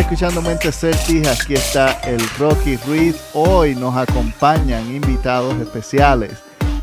[0.00, 3.16] Escuchando Mente Celtics, aquí está el Rocky Ruiz.
[3.34, 6.32] Hoy nos acompañan invitados especiales.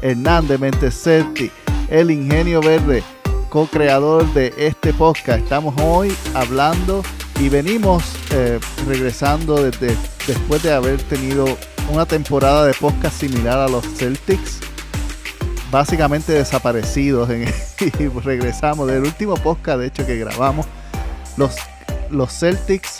[0.03, 1.51] Hernán de Mente Celtics,
[1.89, 3.03] el Ingenio Verde,
[3.49, 5.39] co-creador de este podcast.
[5.39, 7.01] Estamos hoy hablando
[7.39, 11.57] y venimos eh, regresando desde, después de haber tenido
[11.91, 14.59] una temporada de podcast similar a los Celtics,
[15.71, 17.29] básicamente desaparecidos.
[17.99, 20.67] y regresamos del último podcast, de hecho, que grabamos.
[21.35, 21.55] Los,
[22.09, 22.97] los Celtics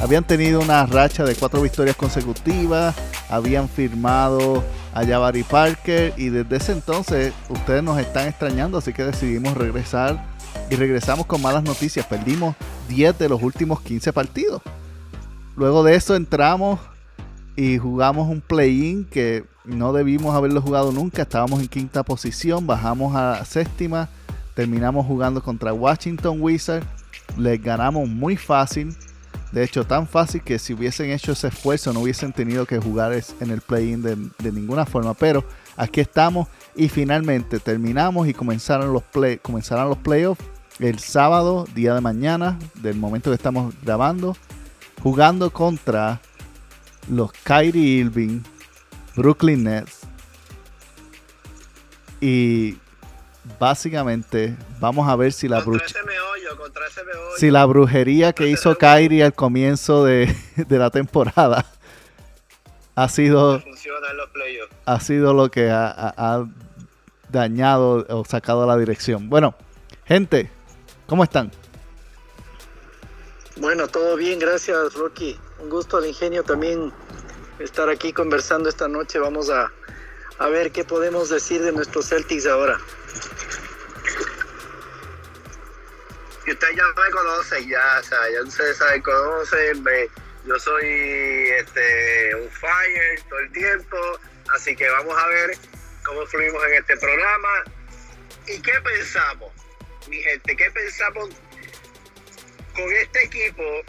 [0.00, 2.94] habían tenido una racha de cuatro victorias consecutivas,
[3.28, 4.62] habían firmado
[4.94, 10.24] a Jabari Parker y desde ese entonces ustedes nos están extrañando, así que decidimos regresar
[10.70, 12.06] y regresamos con malas noticias.
[12.06, 12.54] Perdimos
[12.88, 14.62] 10 de los últimos 15 partidos.
[15.56, 16.78] Luego de eso entramos
[17.56, 21.22] y jugamos un play-in que no debimos haberlo jugado nunca.
[21.22, 24.08] Estábamos en quinta posición, bajamos a séptima,
[24.54, 26.86] terminamos jugando contra Washington Wizards.
[27.36, 28.96] Les ganamos muy fácil.
[29.52, 33.12] De hecho, tan fácil que si hubiesen hecho ese esfuerzo no hubiesen tenido que jugar
[33.40, 35.14] en el play-in de, ninguna forma.
[35.14, 35.44] Pero
[35.76, 40.44] aquí estamos y finalmente terminamos y comenzaron los, play, comenzaron los playoffs
[40.78, 44.36] el sábado, día de mañana, del momento que estamos grabando,
[45.02, 46.20] jugando contra
[47.10, 48.42] los Kyrie Irving,
[49.16, 50.00] Brooklyn Nets.
[52.20, 52.76] Y
[53.58, 55.62] básicamente vamos a ver si la
[57.36, 60.34] si la brujería que hizo Kyrie al comienzo de,
[60.68, 61.66] la temporada
[62.94, 63.62] ha sido
[64.84, 66.46] ha sido lo que ha, ha,
[67.30, 69.28] dañado o sacado la dirección.
[69.28, 69.54] Bueno,
[70.06, 70.50] gente,
[71.06, 71.52] ¿cómo están?
[73.56, 76.92] Bueno, todo bien, gracias Rocky un gusto al ingenio también
[77.58, 79.18] estar aquí conversando esta noche.
[79.18, 79.70] Vamos a,
[80.50, 82.78] ver qué podemos decir de nuestros Celtics ahora.
[86.48, 89.84] Y ustedes ya me conocen, ya, o sea, ya ustedes saben, conocen,
[90.46, 90.86] yo soy
[91.58, 93.96] este, un fire todo el tiempo,
[94.54, 95.58] así que vamos a ver
[96.06, 97.64] cómo fluimos en este programa.
[98.46, 99.52] Y qué pensamos,
[100.08, 101.28] mi gente, qué pensamos
[102.74, 103.82] con este equipo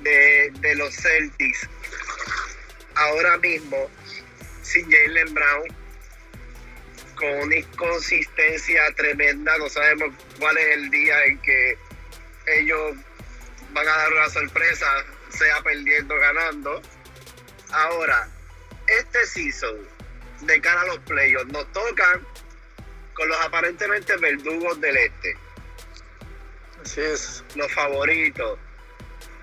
[0.00, 1.68] de, los Celtics
[2.94, 3.90] ahora mismo
[4.62, 5.83] sin Jalen Brown
[7.16, 9.56] con una inconsistencia tremenda.
[9.58, 11.78] No sabemos cuál es el día en que
[12.58, 12.96] ellos
[13.72, 14.86] van a dar una sorpresa,
[15.30, 16.82] sea perdiendo o ganando.
[17.72, 18.28] Ahora,
[18.86, 19.76] este season,
[20.42, 22.20] de cara a los playoffs, nos tocan
[23.14, 25.36] con los aparentemente verdugos del este.
[26.82, 27.44] Así es.
[27.54, 28.58] Los favoritos.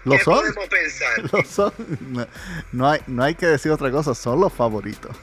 [0.03, 0.45] Lo son.
[1.31, 1.73] Lo son.
[2.71, 5.15] No, hay, no hay que decir otra cosa, son los favoritos.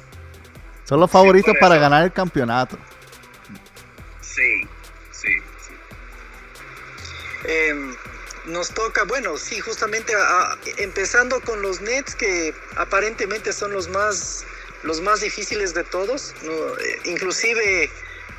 [0.88, 2.78] Son los favoritos para ganar el campeonato.
[4.22, 4.62] Sí,
[5.12, 5.28] sí,
[5.60, 5.74] sí.
[7.44, 7.94] Em,
[8.46, 10.14] nos toca, bueno, sí, justamente
[10.78, 14.46] empezando con los Nets que aparentemente son los más
[14.84, 17.90] los más difíciles de todos, eh, inclusive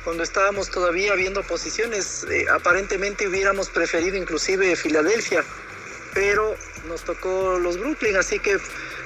[0.04, 5.44] cuando estábamos todavía viendo posiciones, eh, aparentemente hubiéramos preferido inclusive Filadelfia
[6.14, 6.56] pero
[6.88, 8.58] nos tocó los Brooklyn, así que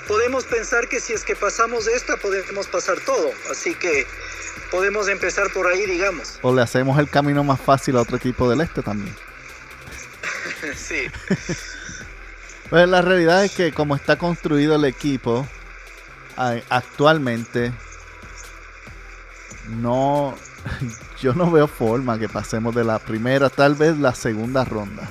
[0.07, 4.07] podemos pensar que si es que pasamos esta, podemos pasar todo, así que
[4.71, 6.39] podemos empezar por ahí, digamos.
[6.43, 9.15] O le hacemos el camino más fácil a otro equipo del este también.
[10.77, 11.11] sí.
[12.71, 15.47] Pues la realidad es que como está construido el equipo
[16.37, 17.73] actualmente,
[19.69, 20.35] no,
[21.21, 25.09] yo no veo forma que pasemos de la primera, tal vez la segunda ronda.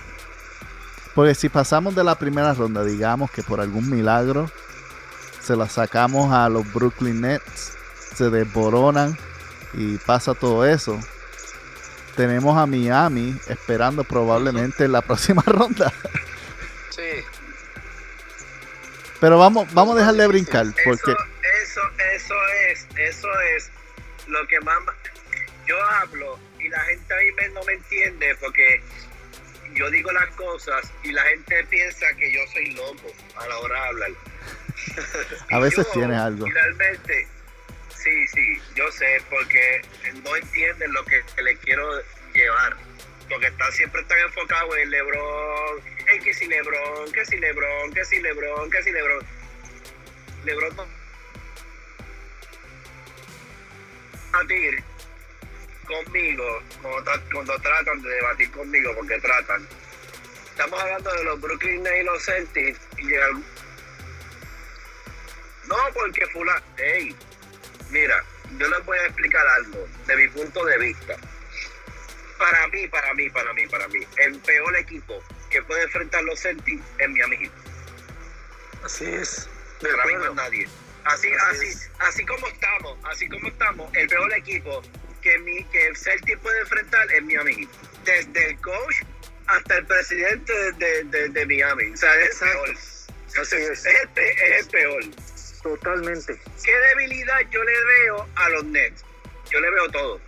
[1.16, 4.50] Porque si pasamos de la primera ronda, digamos que por algún milagro
[5.44, 7.78] se la sacamos a los Brooklyn Nets,
[8.16, 9.18] se desboronan
[9.74, 11.00] y pasa todo eso.
[12.16, 15.92] Tenemos a Miami esperando probablemente en la próxima ronda.
[16.90, 17.25] Sí.
[19.19, 21.12] Pero vamos, vamos a dejarle brincar porque
[21.62, 21.81] eso,
[22.13, 22.36] eso
[22.69, 23.72] es, eso es
[24.28, 24.78] lo que más
[25.66, 28.81] yo hablo y la gente ahí no me entiende porque
[29.75, 33.81] yo digo las cosas y la gente piensa que yo soy loco a la hora
[33.81, 34.12] de hablar.
[35.52, 36.46] A veces tiene algo.
[36.46, 37.28] Finalmente,
[37.96, 39.81] sí, sí, yo sé, porque
[40.24, 42.02] no entienden lo que, le quiero
[42.34, 42.75] llevar.
[43.30, 48.06] Porque están siempre están enfocados en Lebron, en que si Lebron, que si Lebron, que
[48.06, 49.25] si Lebron, que si Lebron.
[50.44, 51.04] Lebron no.
[54.34, 54.42] A
[55.86, 59.68] conmigo cuando, tratan de debatir conmigo, porque tratan.
[60.50, 63.08] Estamos hablando de los Brooklyn Nets y los Celtics y
[65.68, 66.63] No, porque fulano...
[66.77, 67.15] Hey,
[67.89, 68.24] mira,
[68.57, 71.15] yo les voy a explicar algo de mi punto de vista.
[72.38, 76.39] para mí, para mí, para mí, para mí, el peor equipo que puede enfrentar los
[76.42, 77.51] Celtics es Miami Heat.
[78.83, 79.50] Así es.
[79.81, 80.68] Para mí no es nadie.
[81.06, 81.68] Así, así,
[82.00, 84.81] así, como estamos, así como estamos, el peor equipo
[85.21, 87.69] que, mi, que el Celtic puede enfrentar es Miami Heat.
[88.06, 88.95] Desde el coach
[89.48, 91.92] hasta el presidente de, de, de Miami.
[91.92, 92.69] O sea, es peor.
[92.69, 93.86] es.
[93.86, 95.04] el, peor.
[95.63, 96.39] Totalmente.
[96.63, 99.04] ¿Qué debilidad yo le veo a los Nets?
[99.50, 100.21] Yo le veo todo.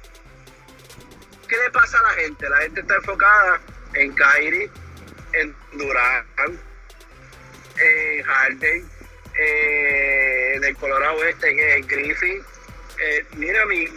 [1.48, 2.50] ¿Qué le pasa a la gente?
[2.50, 3.62] La gente está enfocada
[3.94, 4.70] en Kyrie,
[5.34, 6.26] en Durán,
[7.78, 8.90] en Harden,
[9.38, 12.42] eh, en el Colorado Este, en Griffin.
[13.00, 13.88] Eh, mira, mi,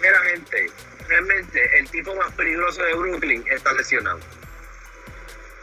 [0.00, 0.70] mira gente,
[1.06, 4.20] realmente el tipo más peligroso de Brooklyn está lesionado.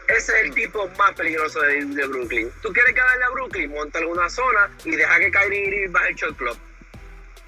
[0.08, 2.50] Ese es el tipo más peligroso de, Brooklyn.
[2.62, 6.14] Tú quieres ganarle a Brooklyn, monta una zona y deja que Kyrie Irving baje el
[6.14, 6.56] shot club.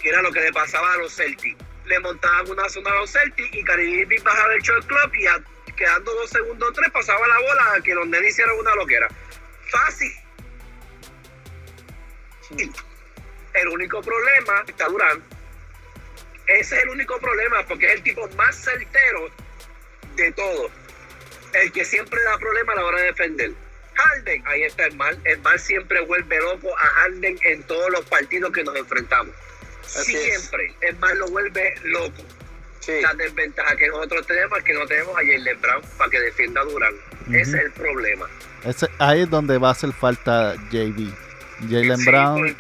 [0.00, 1.56] Que era lo que le pasaba a los Celtics.
[1.84, 5.72] Le montaban una zona a los Celtics y Kyrie Irving bajaba el shot club y
[5.72, 9.08] quedando dos segundos o tres pasaba la bola a que los nenes hicieran una loquera.
[9.70, 10.12] Fácil.
[13.54, 15.22] El único problema está Durán.
[16.48, 19.30] Ese es el único problema porque es el tipo más certero
[20.16, 20.72] de todos
[21.54, 23.52] el que siempre da problema a la hora de defender.
[23.94, 25.20] Harden, ahí está el mal.
[25.24, 29.34] El mal siempre vuelve loco a Harden en todos los partidos que nos enfrentamos.
[29.82, 30.74] siempre.
[30.82, 32.22] El mal lo vuelve loco.
[33.02, 36.62] La desventaja que nosotros tenemos es que no tenemos a Jalen Brown para que defienda
[36.62, 36.94] a Durán.
[37.30, 38.26] Ese es el problema.
[38.98, 41.12] ahí es donde va a hacer falta JB.
[41.68, 42.56] Jalen Brown.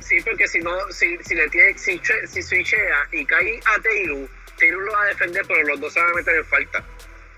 [0.00, 4.28] Sí, porque si no, si, si le tiene, si, si switchea y cae a Taylor,
[4.58, 6.84] Taylor lo va a defender, pero los dos se van a meter en falta.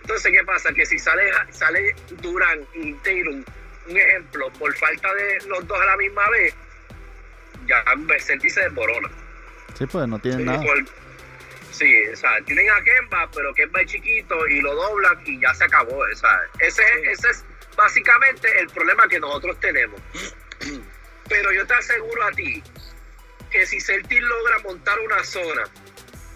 [0.04, 0.70] Entonces, ¿qué pasa?
[0.74, 3.42] Que si sale, sale Durán y Taylor,
[3.88, 6.54] un ejemplo, por falta de los dos a la misma vez,
[7.66, 9.08] ya Becerti se desborona.
[9.72, 10.62] Sí, pues no tienen nada.
[11.70, 15.54] sí, o sea, tienen a Kemba, pero Kemba es chiquito y lo doblan y ya
[15.54, 15.96] se acabó.
[15.96, 17.42] O sea, ese, ese es
[17.74, 19.98] básicamente el problema que nosotros tenemos.
[21.26, 22.62] Pero yo te aseguro a ti
[23.50, 25.62] que si Celtic logra montar una zona,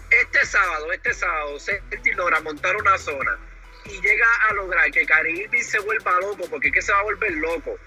[0.09, 3.37] este sábado, este sábado, Celtic logra montar una zona
[3.89, 7.03] y llega a lograr que Caribe se vuelva loco, porque es que se va a
[7.03, 7.77] volver loco,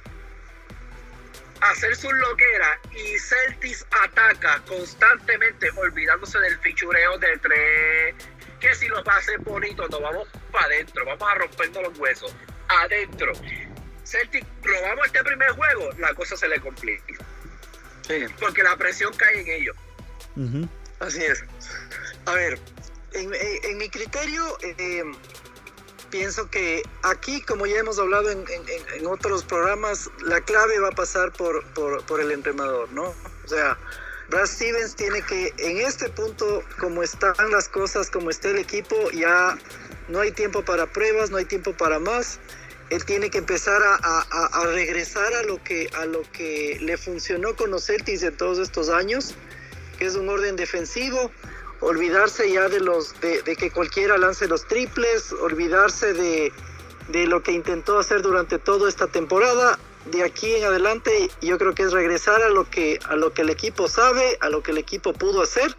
[1.60, 8.14] hacer su loquera y Celtics ataca constantemente, olvidándose del fichureo de tres,
[8.60, 12.34] que si los hacer bonitos nos vamos para adentro, vamos a rompernos los huesos,
[12.68, 13.32] adentro.
[14.04, 17.14] Celtic robamos este primer juego, la cosa se le complica.
[18.40, 19.76] Porque la presión cae en ellos.
[21.00, 21.44] Así es.
[22.26, 22.58] A ver,
[23.12, 25.04] en, mi criterio, eh,
[26.12, 31.32] pienso que aquí, como ya hemos hablado en, otros programas, la clave va a pasar
[31.32, 33.14] por, por, el entrenador, ¿no?
[33.44, 33.78] O sea,
[34.28, 38.94] Brad Stevens tiene que, en este punto, como están las cosas, como está el equipo,
[39.10, 39.58] ya
[40.08, 42.38] no hay tiempo para pruebas, no hay tiempo para más.
[42.90, 47.70] Él tiene que empezar a, regresar a lo, que, a lo que le funcionó con
[47.70, 49.34] los Celtics en todos estos años,
[49.98, 51.32] que es un orden defensivo,
[51.82, 56.52] olvidarse ya de los de, que cualquiera lance los triples, olvidarse de,
[57.26, 59.78] lo que intentó hacer durante toda esta temporada.
[60.06, 63.42] De aquí en adelante yo creo que es regresar a lo que a lo que
[63.42, 65.76] el equipo sabe, a lo que el equipo pudo hacer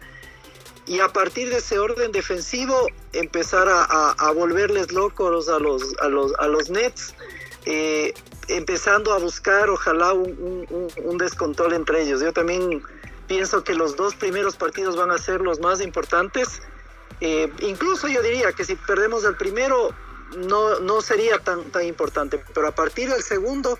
[0.86, 6.32] y a partir de ese orden defensivo empezar a, volverles locos a los a los
[6.38, 7.14] a los Nets.
[7.66, 8.12] Eh,
[8.48, 10.66] empezando a buscar ojalá un,
[11.02, 12.20] un descontrol entre ellos.
[12.20, 12.82] Yo también
[13.26, 16.60] Pienso que los dos primeros partidos van a ser los más importantes.
[17.20, 19.94] Eh, incluso yo diría que si perdemos el primero
[20.36, 23.78] no, no sería tan, tan importante, pero a partir del segundo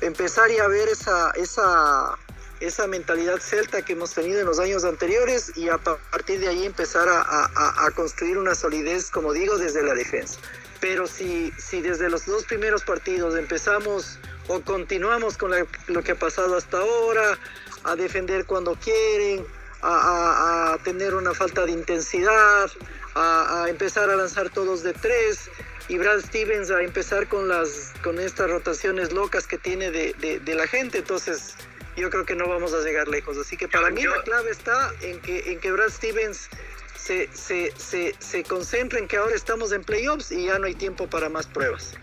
[0.00, 2.16] empezaría a ver esa, esa,
[2.60, 6.66] esa mentalidad celta que hemos tenido en los años anteriores y a partir de ahí
[6.66, 10.38] empezar a, a, a construir una solidez, como digo, desde la defensa.
[10.80, 15.52] Pero si, si desde los dos primeros partidos empezamos o continuamos con
[15.88, 17.38] lo que ha pasado hasta ahora,
[17.84, 19.44] a defender cuando quieren,
[19.82, 22.70] a, tener una falta de intensidad,
[23.14, 25.50] a, empezar a lanzar todos de tres
[25.88, 30.66] y Brad Stevens a empezar con las con estas rotaciones locas que tiene de, la
[30.66, 30.98] gente.
[30.98, 31.56] Entonces
[31.96, 33.38] yo creo que no vamos a llegar lejos.
[33.38, 36.48] Así que para mí la clave está en que en que Brad Stevens
[36.94, 40.74] se, se, se, se concentre en que ahora estamos en playoffs y ya no hay
[40.74, 41.94] tiempo para más pruebas.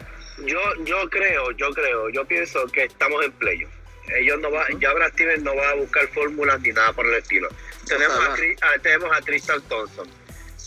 [0.46, 3.75] Yo yo creo yo creo yo pienso que estamos en playoffs
[4.14, 7.16] ellos no va, ya Brad Stevens no va a buscar fórmulas ni nada por el
[7.16, 7.50] estilo.
[7.88, 10.08] Tenemos a, tenemos a Tristan Thompson,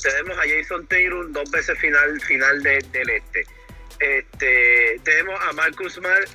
[0.02, 3.46] tenemos a Jason Taylor dos veces final final del este.
[4.00, 6.28] Este, tenemos a Marcus Smart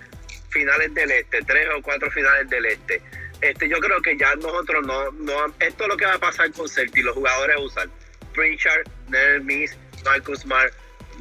[0.50, 3.02] finales del este, tres o cuatro finales del este.
[3.42, 6.52] Este, yo creo que ya nosotros no, no esto es lo que va a pasar
[6.54, 7.92] con Celtic, los jugadores usan
[8.34, 10.74] Pritchard, Nermis, Marcus Smart,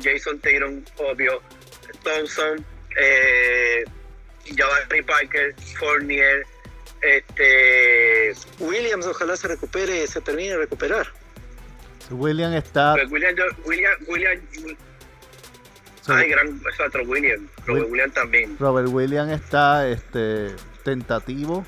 [0.02, 1.42] Jason Tatum, obvio,
[2.02, 2.64] Thompson,
[2.96, 3.84] eh,
[4.44, 6.44] Jabari Parker, Fournier,
[7.00, 11.06] este Williams, ojalá se recupere, se termine de recuperar.
[12.10, 12.94] William está.
[12.94, 13.34] Pues William,
[13.64, 14.40] William, William,
[16.08, 17.46] Ay, gran, es otro William.
[17.66, 18.56] Robert William también.
[18.58, 21.64] Robert William está este, tentativo.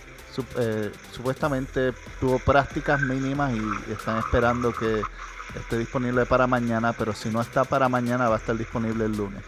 [0.59, 5.03] Eh, supuestamente tuvo prácticas mínimas y están esperando que
[5.57, 9.17] esté disponible para mañana, pero si no está para mañana va a estar disponible el
[9.17, 9.43] lunes.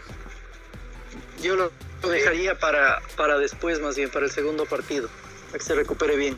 [1.41, 1.71] Yo lo,
[2.09, 5.09] dejaría para, para después, más bien, para el segundo partido,
[5.47, 6.37] para que se recupere bien.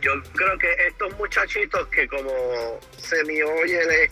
[0.00, 4.10] Yo creo que estos muchachitos que como se me oye de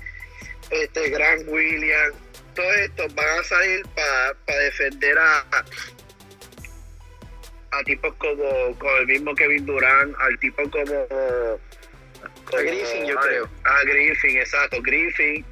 [0.71, 2.12] este Gran William,
[2.54, 5.45] todos estos van a salir para defender a,
[7.73, 11.07] a tipos como, como, el mismo Kevin Durant, al tipo como,
[12.54, 13.49] a Griffin, yo creo.
[13.64, 15.45] A Griffin, exacto, Griffin.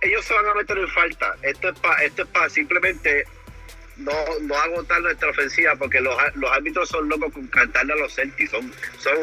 [0.00, 1.36] Ellos se van a meter en falta.
[1.42, 3.26] Esto es para esto es para simplemente
[3.96, 4.12] no,
[4.42, 8.50] no agotar nuestra ofensiva porque los, los árbitros son locos con cantarle a los Celtics.
[8.50, 9.16] Son, son,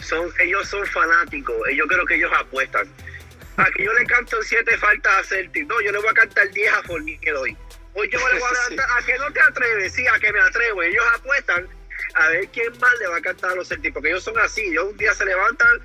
[0.00, 1.56] son, ellos son fanáticos.
[1.74, 2.88] Yo creo que ellos apuestan
[3.56, 5.66] a que yo le canto siete faltas a Celtic.
[5.66, 7.56] No, yo le voy a cantar 10 a Fournier hoy.
[7.94, 10.40] Hoy yo le voy a cantar a que no te atreves, sí, a que me
[10.40, 10.82] atrevo.
[10.82, 11.68] Ellos apuestan
[12.14, 14.62] a ver quién más le va a cantar a los Celtics, porque ellos son así.
[14.62, 15.80] Ellos un día se levantan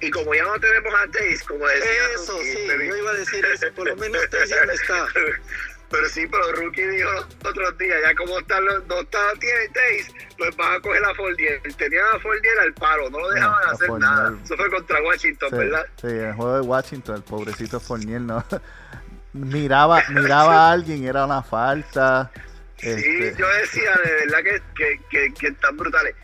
[0.00, 1.90] y como ya no tenemos a Taze, como decía.
[2.14, 3.66] Eso, sí, yo iba a decir eso.
[3.74, 5.06] Por lo menos Taze ya no está.
[5.90, 7.08] Pero sí, pero Rookie dijo
[7.46, 11.62] otros días, ya como están los, no está, Taze, pues van a coger a Fordier.
[11.78, 14.34] Tenían a Fordier al paro, no lo dejaban hacer nada.
[14.44, 15.86] Eso fue contra Washington, ¿verdad?
[15.98, 18.44] Sí, en el juego de Washington, el pobrecito Fournier no
[19.32, 22.30] miraba, miraba a alguien, era una falta.
[22.76, 23.34] Sí, este.
[23.38, 26.14] yo decía de verdad que, que, que, que están brutales.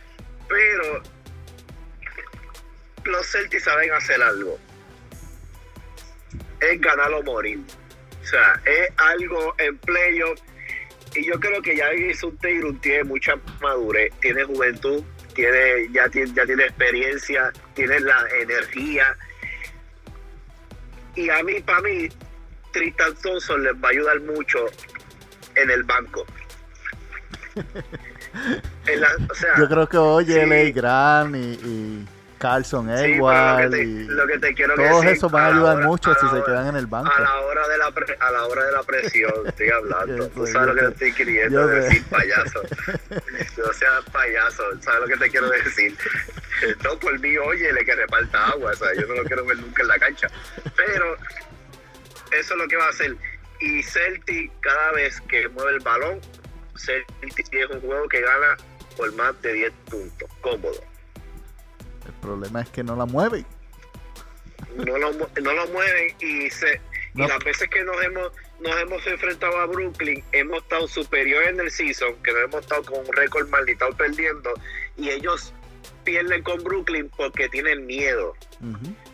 [0.47, 1.03] Pero
[3.05, 4.59] los Celtics saben hacer algo.
[6.61, 7.61] Es ganar o morir.
[8.23, 10.41] O sea, es algo en playoff.
[11.15, 11.91] Y yo creo que ya
[12.25, 18.27] un Taylor tiene mucha madurez, tiene juventud, tiene, ya, tiene, ya tiene experiencia, tiene la
[18.41, 19.17] energía.
[21.15, 22.09] Y a mí, para mí,
[22.73, 24.67] Tristan Thompson les va a ayudar mucho
[25.55, 26.27] en el banco.
[29.59, 30.73] yo creo que oye, sí.
[30.73, 32.05] Gran y
[32.45, 36.67] Carlson Edwards lo que te, quiero todos esos van a ayudar mucho si se quedan
[36.67, 37.11] en el banco.
[37.11, 40.29] A la hora de la, a la, hora de la presión, estoy hablando.
[40.29, 42.61] Tú sabes lo que te estoy queriendo decir, payaso.
[43.57, 45.97] No seas payaso, sabes lo que te quiero decir.
[46.85, 49.57] No por mí, oye, le que reparta agua, o sea, yo no lo quiero ver
[49.57, 50.29] nunca en la cancha.
[50.77, 51.17] Pero
[52.31, 53.17] eso es lo que va a hacer.
[53.61, 56.21] Y Celtic, cada vez que mueve el balón,
[56.77, 58.57] Celtic es un juego que gana
[58.99, 60.94] por más de 10 puntos, cómodo
[62.07, 63.47] el problema es que no la mueven.
[64.77, 66.81] No lo, no lo mueven y, se,
[67.15, 71.61] y las veces que nos hemos nos hemos enfrentado a Brooklyn, hemos estado superiores en
[71.61, 74.55] el season, que no hemos estado con un récord maldito perdiendo,
[74.97, 75.53] y ellos
[76.05, 78.35] pierden con Brooklyn porque tienen miedo.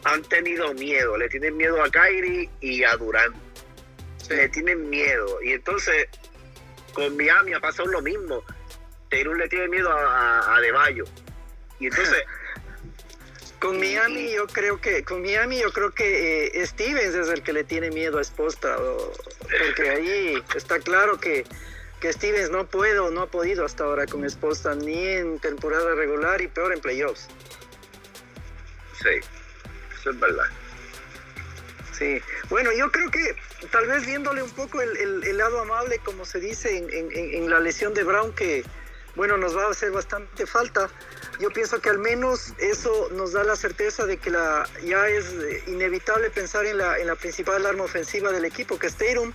[0.04, 3.35] Han tenido miedo, le tienen miedo a Kyrie y a Durant.
[4.28, 5.42] Le tienen miedo.
[5.42, 6.06] Y entonces,
[6.92, 8.44] con Miami ha pasado lo mismo.
[9.09, 10.90] Taylor le tiene miedo a, a,
[11.80, 12.23] Y entonces,
[13.61, 17.52] Con Miami yo creo que con Miami yo creo que eh, Stevens es el que
[17.52, 21.45] le tiene miedo a Esposta, porque ahí está claro que,
[22.00, 25.95] que Stevens no puede o no ha podido hasta ahora con Esposta ni en temporada
[25.95, 27.29] regular y peor en playoffs.
[29.02, 29.21] Sí,
[29.99, 30.47] eso es verdad.
[31.93, 33.37] Sí, bueno, yo creo que
[33.71, 37.93] tal vez viéndole un poco el, lado amable, como se dice en, en la lesión
[37.93, 38.64] de Brown, que
[39.20, 40.88] bueno, nos va a hacer bastante falta
[41.40, 45.26] yo pienso que al menos eso nos da la certeza de que la, ya es
[45.66, 49.32] inevitable pensar en la, en la principal arma ofensiva del equipo, que es Tatum.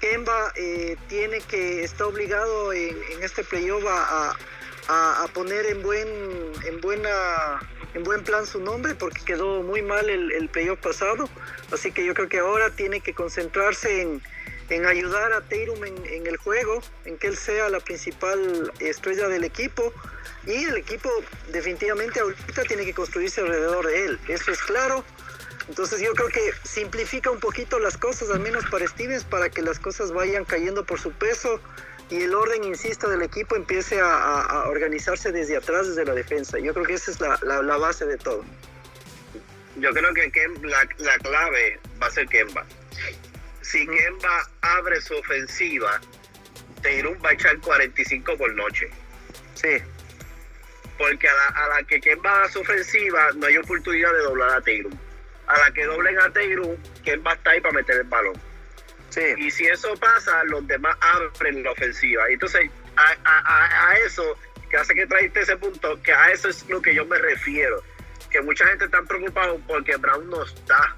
[0.00, 4.36] Kemba eh, tiene que, está obligado en, este playoff a,
[4.88, 6.08] a, poner en buen,
[6.64, 7.60] en, buena,
[7.94, 11.28] en buen plan su nombre porque quedó muy mal el, el playoff pasado.
[11.72, 14.22] Así que yo creo que ahora tiene que concentrarse en,
[14.68, 19.28] en ayudar a Tatum en, en, el juego, en que él sea la principal estrella
[19.28, 19.92] del equipo
[20.46, 21.10] y el equipo
[21.52, 25.04] definitivamente ahorita tiene que construirse alrededor de él, eso es claro.
[25.68, 29.62] Entonces yo creo que simplifica un poquito las cosas, al menos para Stevens, para que
[29.62, 31.58] las cosas vayan cayendo por su peso
[32.10, 36.58] y el orden, insisto, del equipo empiece a, organizarse desde atrás, desde la defensa.
[36.58, 38.44] Yo creo que esa es la, base de todo.
[39.76, 40.30] Yo creo que
[40.62, 42.64] la, la clave va a ser Kemba.
[43.64, 46.00] Si Kemba abre su ofensiva,
[46.82, 48.88] Teirun va a echar 45 por noche.
[49.54, 49.82] Sí
[50.98, 54.18] porque a la, a la que quien va a su ofensiva no hay oportunidad de
[54.18, 54.92] doblar a Tatum.
[55.46, 58.34] a la que doblen a Taylor, que va a estar ahí para meter el balón.
[59.10, 59.22] Sí.
[59.36, 62.28] Y si eso pasa, los demás abren la ofensiva.
[62.30, 64.36] Y entonces, a, a, a eso,
[64.70, 67.82] que hace que traiste ese punto, que a eso es lo que yo me refiero.
[68.30, 70.96] Que mucha gente está preocupada porque Brown no está.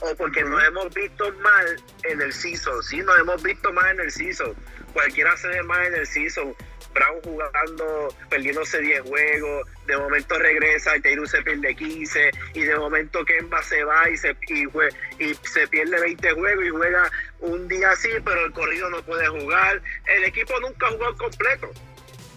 [0.00, 2.82] O porque nos hemos visto mal en el season.
[2.82, 4.54] Sí, nos hemos visto mal en el season.
[4.92, 6.54] Cualquiera se ve mal en el season.
[6.96, 12.76] Brown jugando, perdiéndose 10 juegos, de momento regresa y Taylor se pierde 15, y de
[12.76, 14.64] momento Kemba se va y se, y,
[15.22, 17.10] y se pierde 20 juegos y juega
[17.40, 19.82] un día así, pero el corrido no puede jugar.
[20.06, 21.70] El equipo nunca jugó completo.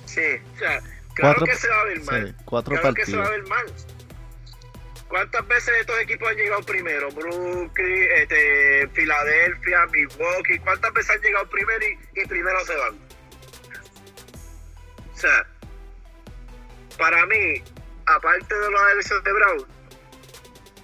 [0.05, 0.41] Sí.
[0.55, 0.81] O sea,
[1.13, 2.27] claro que se va a ver mal.
[2.27, 3.05] Sí, cuatro claro partidos.
[3.05, 3.65] que se va a ver mal.
[5.09, 7.09] ¿Cuántas veces estos equipos han llegado primero?
[7.09, 10.59] Brooklyn, este, Filadelfia, Milwaukee.
[10.59, 12.99] ¿Cuántas veces han llegado primero y, y primero se van?
[15.11, 15.47] O sea,
[16.99, 17.63] para mí,
[18.05, 19.67] aparte de los elecciones de Brown,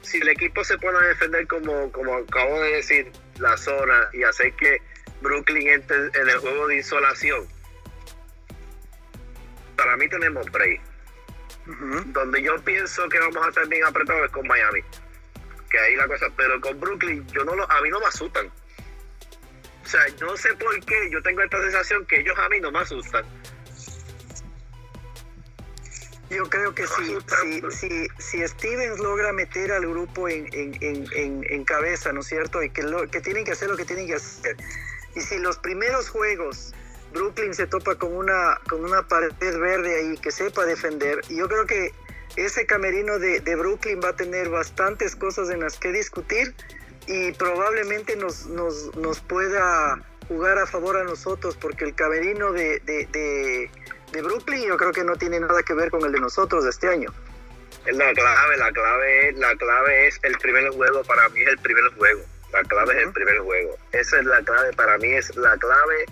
[0.01, 4.24] si el equipo se pone a defender como, como acabo de decir, la zona y
[4.24, 4.82] hacer que
[5.22, 7.48] Brooklyn entre en el juego de insolación,
[9.75, 10.82] para mí tenemos break.
[11.66, 14.82] Donde yo pienso que vamos a estar bien apretados es con Miami.
[15.70, 18.48] Que ahí la cosa, pero con Brooklyn, yo no lo, a mí no me asustan.
[19.84, 22.72] O sea, no sé por qué, yo tengo esta sensación que ellos a mí no
[22.72, 23.26] me asustan.
[26.30, 31.08] Yo creo que si, si, si, si Stevens logra meter al grupo en, en, en,
[31.14, 32.64] en, en cabeza, ¿no es cierto?
[32.64, 34.58] Y que, lo, que tienen que hacer lo que tienen que hacer.
[35.16, 36.74] Y si los primeros juegos
[37.16, 41.48] Brooklyn se topa con una, con una pared verde ahí que sepa defender, y yo
[41.48, 41.92] creo que
[42.36, 46.54] ese camerino de, de Brooklyn va a tener bastantes cosas en las que discutir
[47.08, 52.80] y probablemente nos, nos, nos pueda jugar a favor a nosotros porque el camerino de,
[52.82, 53.72] de, de,
[54.12, 56.72] de Brooklyn yo creo que no tiene nada que ver con el de nosotros de
[56.72, 57.14] este año.
[57.86, 61.48] Es la clave, la clave, es- la clave es el primer juego, para mí es
[61.48, 62.22] el primer juego.
[62.51, 63.78] La clave es el primer juego.
[63.92, 66.06] Esa es la clave, para mí es la clave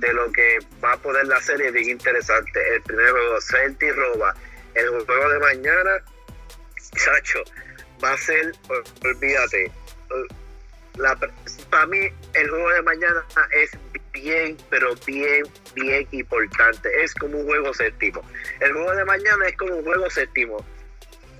[0.00, 2.74] de lo que va a poder la serie bien interesante.
[2.74, 4.34] El primer juego, Celtic roba.
[4.74, 6.04] El juego de mañana,
[6.96, 7.42] chacho,
[8.02, 9.70] va a ser, ol- olvídate,
[11.70, 13.70] para mí el juego de mañana es
[14.12, 16.88] bien, pero bien, bien importante.
[17.02, 18.22] Es como un juego séptimo.
[18.60, 20.64] El juego de mañana es como un juego séptimo.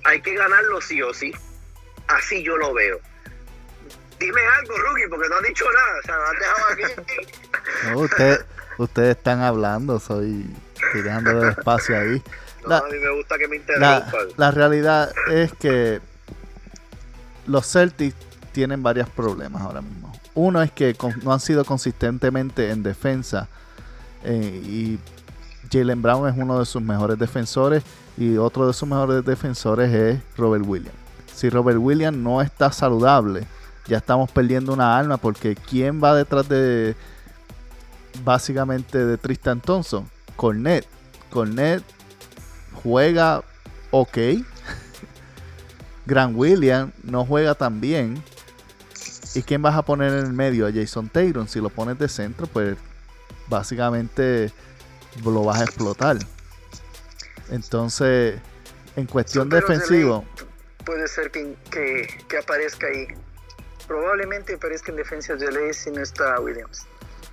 [0.04, 1.32] Hay que ganarlo sí o sí.
[2.08, 3.00] Así yo lo veo.
[4.20, 5.98] Dime algo, Rookie, porque no has dicho nada.
[5.98, 7.14] O sea, me has dejado aquí.
[7.92, 8.44] No, usted-
[8.78, 10.46] ustedes están hablando, soy
[10.94, 12.22] dejándole el espacio ahí.
[12.62, 14.28] No, La- a mí me gusta que me La, interrumpan.
[14.36, 16.00] la realidad es que
[17.46, 18.16] los Celtics
[18.52, 20.12] tienen varios problemas ahora mismo.
[20.34, 23.48] Uno es que con- no han sido consistentemente en defensa
[24.24, 24.98] eh, y
[25.72, 27.82] Jalen Brown es uno de sus mejores defensores
[28.18, 30.96] y otro de sus mejores defensores es Robert Williams.
[31.34, 33.46] Si Robert Williams no está saludable,
[33.86, 36.94] ya estamos perdiendo una alma porque ¿quién va detrás de
[38.24, 40.08] básicamente de Tristan Thompson?
[40.36, 40.86] Cornet.
[41.30, 41.82] Cornet
[42.82, 43.42] juega
[43.90, 44.18] ok.
[46.06, 48.22] Grant Williams no juega tan bien.
[49.34, 50.66] ¿Y quién vas a poner en el medio?
[50.66, 51.48] A Jason Taylor.
[51.48, 52.76] Si lo pones de centro, pues
[53.48, 54.50] básicamente
[55.24, 56.18] lo vas a explotar.
[57.50, 58.40] Entonces,
[58.96, 60.46] en cuestión Pero de defensivo, ley
[60.84, 63.06] Puede ser que, que, que aparezca ahí.
[63.90, 66.86] Probablemente aparezca en defensa de ley si no está Williams.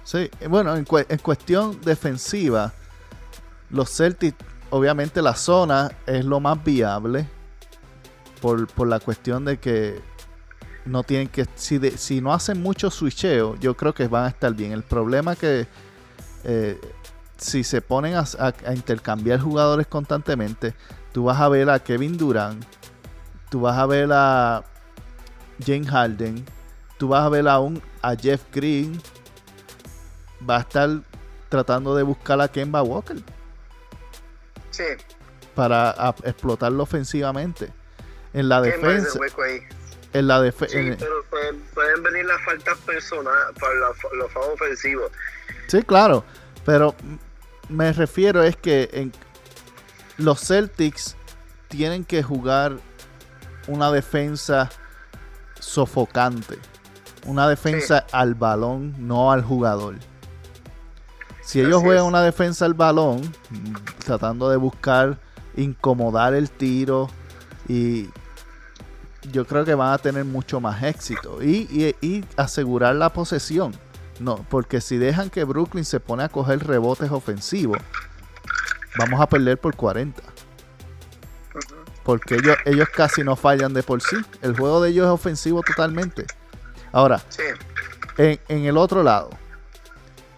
[0.03, 2.73] sí, bueno, en, cue- en cuestión defensiva,
[3.69, 4.37] los Celtics,
[4.71, 7.27] obviamente la zona es lo más viable
[8.41, 10.01] por, por la cuestión de que
[10.85, 14.29] no tienen que, si, de- si no hacen mucho switcheo, yo creo que van a
[14.29, 14.71] estar bien.
[14.71, 15.67] El problema que
[16.43, 16.81] eh,
[17.37, 20.73] si se ponen a, a- a intercambiar jugadores constantemente,
[21.11, 22.65] tú vas a ver a Kevin Durant,
[23.51, 24.63] tú vas a ver a
[25.65, 26.45] James Harden,
[26.97, 29.01] tú vas a ver a, un, a Jeff Green,
[30.47, 30.89] va a estar
[31.49, 33.17] tratando de buscar a Kemba Walker
[34.71, 34.83] Sí,
[35.55, 37.71] para a- explotarlo ofensivamente.
[38.33, 39.19] En la ¿qué más es defensa,
[40.13, 44.31] en la defe- Sí, en- pero pueden, pueden venir las faltas personales, para la- los
[44.31, 45.11] favos ofensivos.
[45.67, 46.23] Sí, claro.
[46.65, 46.93] Pero
[47.69, 49.11] me refiero es que en
[50.17, 51.15] los Celtics
[51.69, 52.77] tienen que jugar
[53.67, 54.69] una defensa
[55.67, 56.57] sofocante.
[57.25, 59.95] Una defensa al balón, no al jugador.
[61.43, 62.09] Si ellos Así juegan es.
[62.09, 63.21] una defensa al balón,
[64.05, 65.17] tratando de buscar
[65.55, 67.09] incomodar el tiro
[67.67, 68.09] y
[69.31, 71.67] yo creo que van a tener mucho más éxito y,
[72.01, 73.73] y- y asegurar la posesión.
[74.19, 77.77] No, porque si dejan que Brooklyn se pone a coger rebotes ofensivos,
[78.97, 80.21] vamos a perder por 40.
[82.07, 84.15] Porque ellos, ellos casi no fallan de por sí.
[84.41, 86.25] El juego de ellos es ofensivo totalmente.
[86.93, 87.43] Ahora, Sí.
[88.17, 89.29] en, en el otro lado,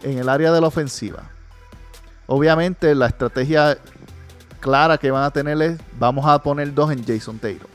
[0.03, 1.29] en el área de la ofensiva,
[2.25, 3.77] obviamente la estrategia
[4.60, 7.69] clara que van a tener es vamos a poner dos en Jason Taylor.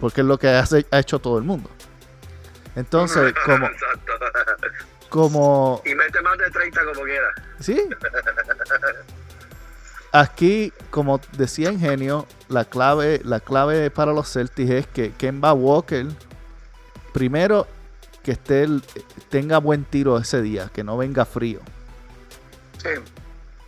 [0.00, 1.70] Porque es lo que hace- ha hecho todo el mundo.
[2.76, 4.12] Entonces, como, Exacto.
[5.08, 7.28] como Y mete más de 30 como quiera.
[7.60, 7.80] Sí.
[10.18, 16.06] Aquí, como decía Ingenio, la clave, la clave para los Celtics es que Kemba Walker,
[17.12, 17.68] primero,
[18.24, 18.82] que esté el-
[19.28, 21.60] tenga buen tiro ese día, que no venga frío
[22.82, 22.88] Sí.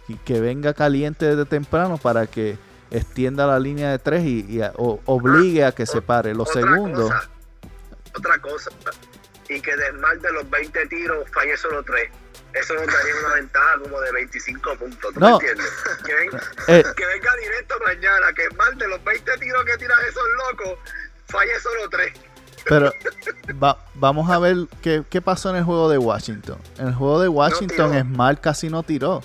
[0.08, 2.58] y que venga caliente desde temprano para que
[2.90, 6.34] extienda la línea de tres y, y a- o- obligue a que se pare.
[6.34, 7.30] Lo Otra segundo, cosa,
[8.16, 8.70] otra cosa.
[9.48, 12.10] Y que de más de los 20 tiros falle solo 3.
[12.54, 15.14] Eso nos daría una ventaja como de 25 puntos.
[15.14, 15.38] ¿Tú No.
[15.38, 15.66] me entiendes?
[16.04, 16.30] Que, ven-
[16.68, 18.26] eh, que venga directo mañana.
[18.34, 20.78] Que más de los 20 tiros que tiran esos locos,
[21.28, 22.12] falle solo 3.
[22.64, 22.92] pero
[23.62, 26.58] va- vamos a ver qué, qué pasó en el juego de Washington.
[26.78, 28.00] En el juego de Washington, tiró.
[28.04, 29.22] Smart casi no tiró.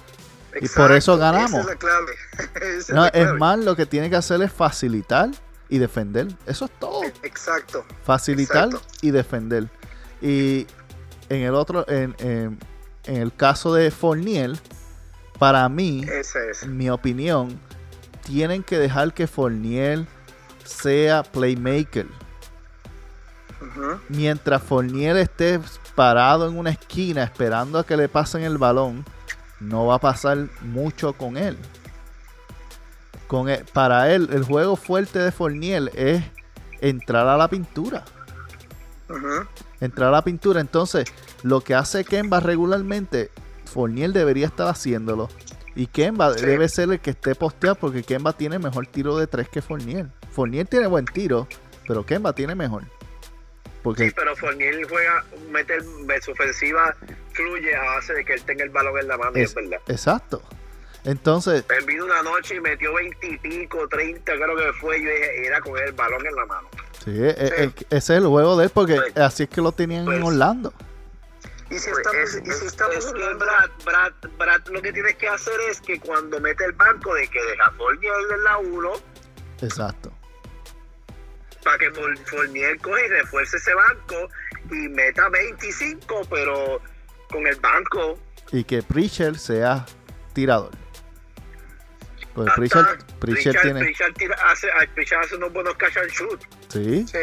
[0.61, 1.65] Y por eso ganamos.
[2.61, 5.29] Es No, es más, lo que tiene que hacer es facilitar
[5.67, 6.27] y defender.
[6.45, 7.03] Eso es todo.
[7.23, 7.83] Exacto.
[8.05, 8.87] Facilitar Exacto.
[9.01, 9.67] y defender.
[10.21, 10.65] Y
[11.27, 12.59] en el otro, en, en-
[13.07, 14.53] en el caso de Fournier,
[15.39, 16.05] para mí,
[16.63, 17.59] en mi opinión,
[18.23, 20.05] tienen que dejar que Fournier
[20.63, 22.07] sea playmaker.
[24.09, 25.59] Mientras Fournier esté
[25.95, 29.05] parado en una esquina esperando a que le pasen el balón,
[29.59, 31.57] no va a pasar mucho con él.
[33.27, 36.23] Con él- para él, el juego fuerte de Fournier es
[36.81, 38.03] entrar a la pintura.
[39.81, 40.61] Entrar a la pintura.
[40.61, 41.05] Entonces,
[41.43, 43.29] lo que hace Kemba regularmente,
[43.65, 45.29] Fournier debería estar haciéndolo.
[45.75, 46.45] Y Kemba Sí.
[46.45, 50.07] debe ser el que esté posteado porque Kemba tiene mejor tiro de tres que Fournier.
[50.31, 51.47] Fournier tiene buen tiro,
[51.87, 52.83] pero Kemba tiene mejor.
[53.83, 55.83] Porque Sí, pero Fournier juega, mete el,
[56.23, 56.95] su ofensiva,
[57.33, 59.55] fluye a base de que él tenga el balón en la mano, y Es- es
[59.55, 59.79] verdad.
[59.87, 60.41] Exacto.
[61.03, 64.99] Entonces, Él vino una noche y metió 20 y pico, 30, creo que fue.
[65.03, 66.67] Yo dije, era con el balón en la mano.
[67.05, 69.71] Sí, e- e- ese es el juego de él porque Pues- así es que lo
[69.71, 70.73] tenían en pues- Orlando.
[71.69, 74.67] Y si Pues estamos, es, y si es- estamos es que hablando- Brad, Brad, Brad
[74.67, 78.13] lo que tienes que hacer es que cuando mete el banco de que deja Fournier
[78.37, 78.91] en la 1,
[79.61, 80.11] Exacto.
[81.63, 81.91] para que
[82.29, 84.15] Fournier coge y refuerce ese banco
[84.69, 86.79] y meta 25, pero
[87.31, 88.19] con el banco.
[88.51, 89.85] Y que Pritchard sea
[90.33, 90.69] tirador.
[92.37, 93.79] Ah, Pritchard, Pritchard tiene.
[93.79, 94.13] Pritchard
[94.45, 96.41] hace, Pritchard hace unos buenos catch and shoot.
[96.69, 97.05] Sí.
[97.07, 97.17] Sí.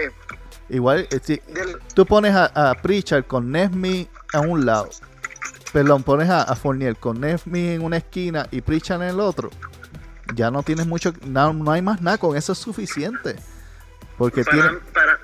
[0.70, 4.88] Igual, eh, si Del- tú pones a, a Pritchard con Nesmi a un lado.
[5.72, 9.51] Perdón, pones a, a Fournier con Nesmi en una esquina y Pritchard en el otro.
[10.35, 13.37] Ya no tienes mucho, no, no hay más nada, con eso es suficiente.
[14.16, 15.18] Porque Para, tiene, para,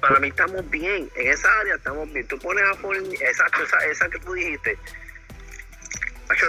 [0.00, 2.26] para mí estamos bien, en esa área estamos bien.
[2.26, 4.78] Tú pones a Fournier, exacto, esa, esa que tú dijiste.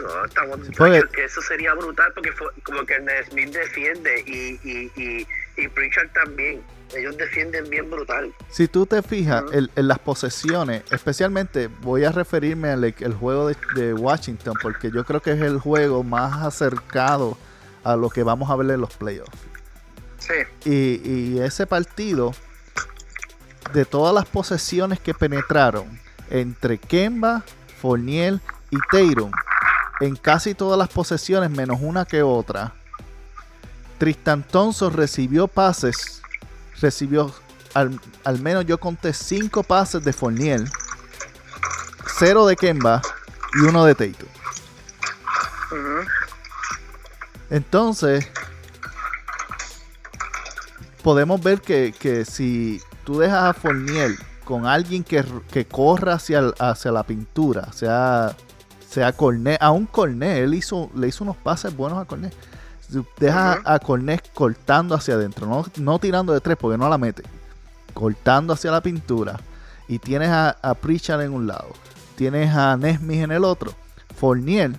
[0.02, 0.60] No, estamos,
[1.12, 2.96] que eso sería brutal porque fue, como que
[3.30, 5.28] Smith defiende y, y, y,
[5.58, 6.62] y Pritchard también.
[6.96, 8.34] Ellos defienden bien brutal.
[8.50, 13.48] Si tú te fijas en, en las posesiones, especialmente voy a referirme al el juego
[13.48, 17.38] de, de Washington, porque yo creo que es el juego más acercado
[17.84, 19.32] a lo que vamos a ver en los playoffs.
[20.18, 20.34] sí.
[20.70, 22.34] Y, y ese partido,
[23.74, 25.98] de todas las posesiones que penetraron
[26.30, 27.44] entre Kemba,
[27.82, 29.32] Fournier y Tatum,
[30.02, 32.74] en casi todas las posesiones, menos una que otra,
[34.00, 36.22] Tristan Thompson recibió pases,
[36.82, 37.32] recibió,
[37.76, 40.64] al, al menos yo conté cinco pases de Fournier,
[42.18, 43.02] cero de Kemba
[43.54, 44.28] y uno de Tatum.
[47.52, 48.28] Entonces,
[51.04, 56.52] podemos ver que, que si tú dejas a Fournier con alguien que, que corra hacia,
[56.58, 58.36] hacia la pintura, sea,
[58.92, 62.34] sea Cornet, a un Cornet, él hizo, le hizo unos pases buenos a Cornet.
[63.56, 63.62] Ujú.
[63.66, 67.24] a Cornet cortando hacia adentro, no, no tirando de tres porque no la mete,
[67.94, 69.40] cortando hacia la pintura.
[69.88, 71.70] Y tienes a, a Pritchard en un lado,
[72.16, 73.74] tienes a Nesmith en el otro.
[74.18, 74.72] Fournier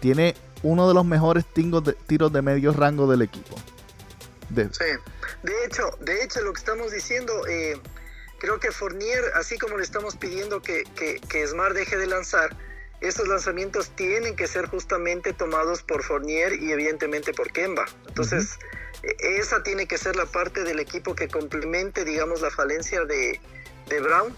[0.00, 3.56] tiene uno de los mejores de- tiros de medio rango del equipo.
[4.48, 4.84] De- Sí.
[5.42, 7.80] De hecho, de hecho, lo que estamos diciendo, eh,
[8.38, 12.56] creo que Fournier, así como le estamos pidiendo que, que, que Smart deje de lanzar,
[13.00, 17.84] estos lanzamientos tienen que ser justamente tomados por Fournier y evidentemente por Kemba.
[18.08, 18.58] Entonces,
[19.02, 23.40] e- esa tiene que ser la parte del equipo que complemente, digamos, la falencia de,
[23.88, 24.34] de Brown.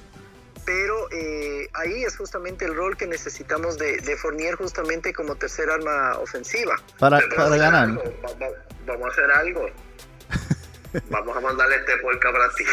[0.64, 5.70] Pero eh, ahí es justamente el rol que necesitamos de, de Fournier justamente como tercer
[5.70, 6.76] arma ofensiva.
[6.98, 7.84] para, a ganar.
[7.84, 8.02] algo,
[8.86, 9.70] Vamos a hacer algo.
[11.10, 12.64] Vamos a mandarle este para ti.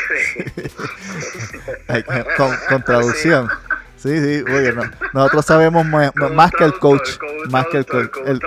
[2.37, 3.47] con, con, traducción.
[3.49, 3.55] Sí,
[4.09, 7.17] sí, oye, no, nosotros sabemos más, más que el coach.
[7.49, 8.09] Más que el coach.
[8.25, 8.39] El,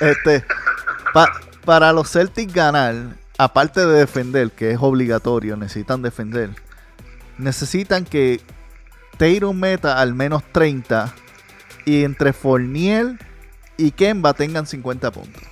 [0.00, 0.44] este,
[1.12, 2.94] pa, para los Celtics ganar,
[3.38, 6.50] aparte de defender, que es obligatorio, necesitan defender,
[7.38, 8.40] necesitan que
[9.18, 11.12] Tatum meta al menos 30
[11.84, 13.18] y entre Fournier
[13.76, 15.42] y Kemba tengan 50 puntos.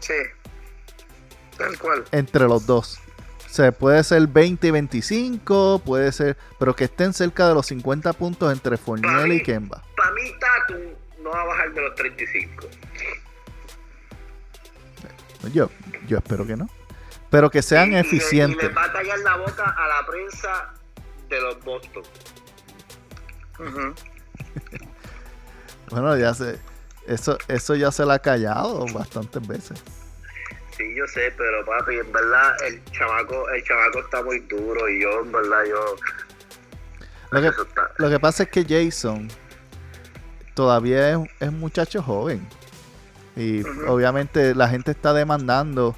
[0.00, 0.14] Sí.
[1.56, 2.04] Tal cual.
[2.12, 2.98] Entre los dos.
[3.52, 7.66] O sea, puede ser 20 y 25, puede ser, pero que estén cerca de los
[7.66, 9.82] 50 puntos entre Fournier y Kemba.
[9.94, 10.80] Para mí, Tatum
[11.22, 12.66] no va a bajar de los 35.
[15.52, 15.68] Yo,
[16.08, 16.66] yo espero que no.
[17.28, 18.64] Pero que sean eficientes.
[18.64, 20.72] Y le, va a tallar la boca a la prensa
[21.28, 22.02] de los Boston.
[25.90, 26.58] bueno, ya sé.
[27.06, 30.01] Eso, eso ya se la ha callado bastantes veces.
[30.76, 35.02] Sí, yo sé, pero papi, en verdad el chamaco, el chamaco está muy duro y
[35.02, 35.96] yo, en verdad, yo.
[37.30, 37.50] Lo que,
[37.98, 39.28] lo que pasa es que Jason
[40.54, 42.46] todavía es, es un muchacho joven.
[43.36, 45.96] Y obviamente la gente está demandando,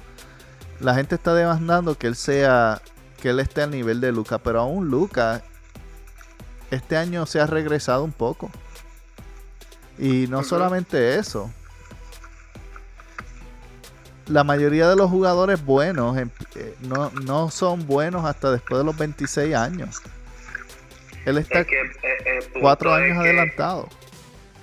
[0.79, 2.81] la gente está demandando que él sea,
[3.21, 5.43] que él esté al nivel de Luca, pero aún Luca
[6.71, 8.49] este año se ha regresado un poco.
[9.97, 11.51] Y no solamente eso.
[14.27, 18.85] La mayoría de los jugadores buenos em, eh, no, no, son buenos hasta después de
[18.85, 20.01] los 26 años.
[21.25, 21.67] Él está eh,
[22.03, 23.89] eh, cuatro años adelantado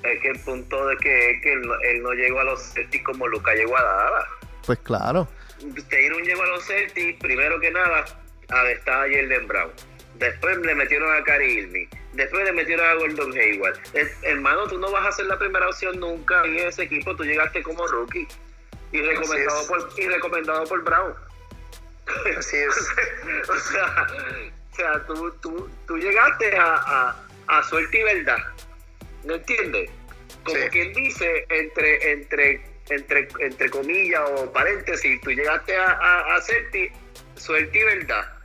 [0.05, 3.77] es que el punto de que, él, no llegó a los Celtics como Luca llegó
[3.77, 4.29] a Dallas.
[4.67, 5.29] Pues claro.
[5.89, 8.05] Taylor llegó a los Celtics, primero que nada,
[8.49, 9.71] a estar Jalen Brown.
[10.19, 11.87] Después le metieron a Cary Irving.
[12.13, 13.79] Después le metieron a Gordon Hayward.
[14.23, 17.17] hermano, tú no vas a ser la primera opción nunca en ese equipo.
[17.17, 18.27] Tú llegaste como rookie.
[18.93, 21.15] Y recomendado, por, y recomendado por Brown.
[22.37, 22.89] Así es.
[23.49, 24.07] o sea,
[24.73, 27.17] o sea tú, tú, tú llegaste a, a,
[27.49, 28.39] a suerte y verdad.
[29.25, 29.91] ¿No entiendes?
[30.45, 36.43] Como quien dice, entre, entre, entre, entre comillas o paréntesis, tú llegaste a, a, a
[36.43, 36.93] suerte
[37.79, 38.43] y verdad.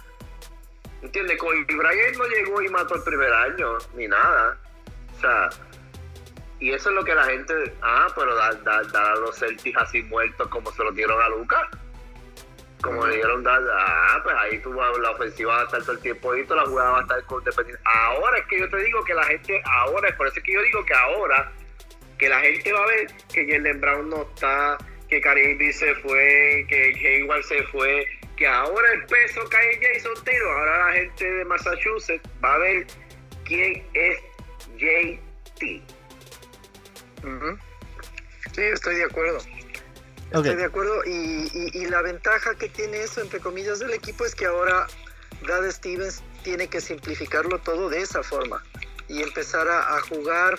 [1.01, 1.37] ¿Entiendes?
[1.37, 4.57] Con Brian no llegó y mató el primer año, ni nada.
[5.15, 5.49] O sea,
[6.59, 10.01] y eso es lo que la gente, ah, pero dar da, a los Celtics así
[10.03, 11.67] muertos como se lo dieron a Lucas
[12.81, 15.99] como le dieron dar, ah, pues ahí tú la ofensiva va a estar todo el
[15.99, 17.81] tiempo y toda la jugada va a estar dependiendo.
[17.85, 20.53] Ahora es que yo te digo que la gente, ahora, es por eso es que
[20.53, 21.51] yo digo que ahora,
[22.17, 24.77] que la gente va a ver que Jalen Brown no está,
[25.09, 30.23] que Caribe se fue, que Hayward se fue, que ahora el peso cae en Jason
[30.23, 30.57] Taylor.
[30.57, 32.87] Ahora la gente de Massachusetts va a ver
[33.45, 34.19] quién es
[34.77, 35.96] JT.
[38.53, 39.39] Sí, estoy de acuerdo.
[40.31, 41.03] Estoy de acuerdo.
[41.05, 44.87] Y, la ventaja que tiene eso, entre comillas, del equipo es que ahora
[45.41, 48.63] Brad Stevens tiene que simplificarlo todo de esa forma
[49.07, 50.57] y empezar a, jugar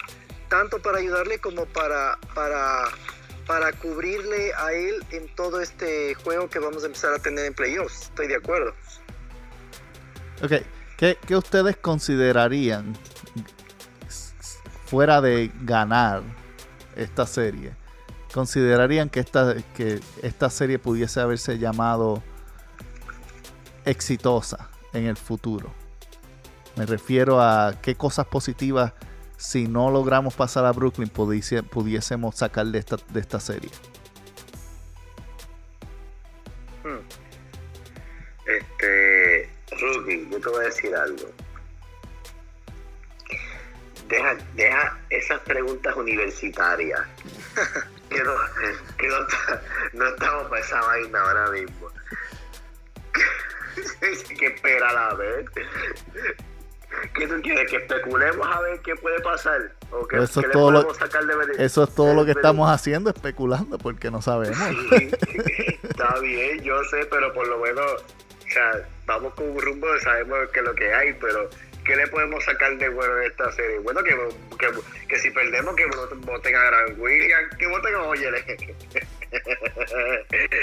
[0.48, 2.84] tanto para ayudarle como para, para,
[3.46, 7.54] para cubrirle a él en todo este juego que vamos a empezar a tener en
[7.54, 8.02] playoffs.
[8.04, 8.74] Estoy de acuerdo.
[10.42, 10.52] Ok,
[10.96, 12.96] ¿qué, qué ustedes considerarían
[14.86, 16.22] fuera de ganar
[16.98, 17.72] esta serie?
[18.32, 22.22] considerarían que esta, que esta serie pudiese haberse llamado
[23.84, 25.72] exitosa en el futuro?
[26.76, 28.92] Me refiero a qué cosas positivas,
[29.36, 33.70] si no logramos pasar a Brooklyn, pudiésemos sacar de esta, de esta serie.
[36.84, 37.00] Hmm.
[38.46, 41.47] Este, Rudy, yo te voy a decir algo.
[44.08, 47.00] Deja, deja esas preguntas universitarias.
[48.10, 48.32] que no,
[48.96, 49.08] que
[49.92, 51.88] no, estamos para esa vaina ahora mismo.
[54.38, 55.46] que espera la vez.
[57.14, 57.70] ¿Qué tú quieres?
[57.70, 59.72] ¿Que especulemos a ver qué puede pasar?
[59.90, 60.90] ¿O que, eso, es todo lo,
[61.58, 64.58] eso es todo lo que estamos haciendo, especulando, porque no sabemos.
[65.82, 70.38] está bien, yo sé, pero por lo menos, o sea, vamos con un rumbo, sabemos
[70.52, 71.48] que lo que hay, pero
[71.88, 73.78] ¿qué le podemos sacar de bueno de esta serie?
[73.78, 74.14] Bueno, que,
[74.58, 74.68] que,
[75.08, 75.86] que si perdemos, que
[76.20, 78.38] voten a Gran William, que voten a Oyele.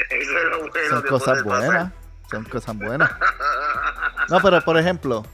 [0.09, 0.89] Eso es lo bueno.
[0.89, 1.91] Son cosas buenas.
[2.29, 3.11] Son cosas buenas.
[4.29, 5.25] No, pero por ejemplo,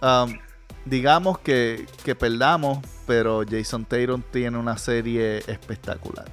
[0.00, 0.38] um,
[0.84, 6.26] digamos que, que perdamos, pero Jason Taylor tiene una serie espectacular.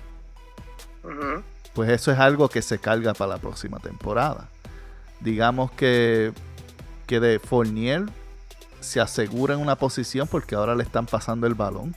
[1.74, 4.50] Pues eso es algo que se carga para la próxima temporada.
[5.20, 6.32] Digamos que,
[7.08, 8.06] que de Fournier
[8.80, 11.96] se asegura en una posición porque ahora le están pasando el balón.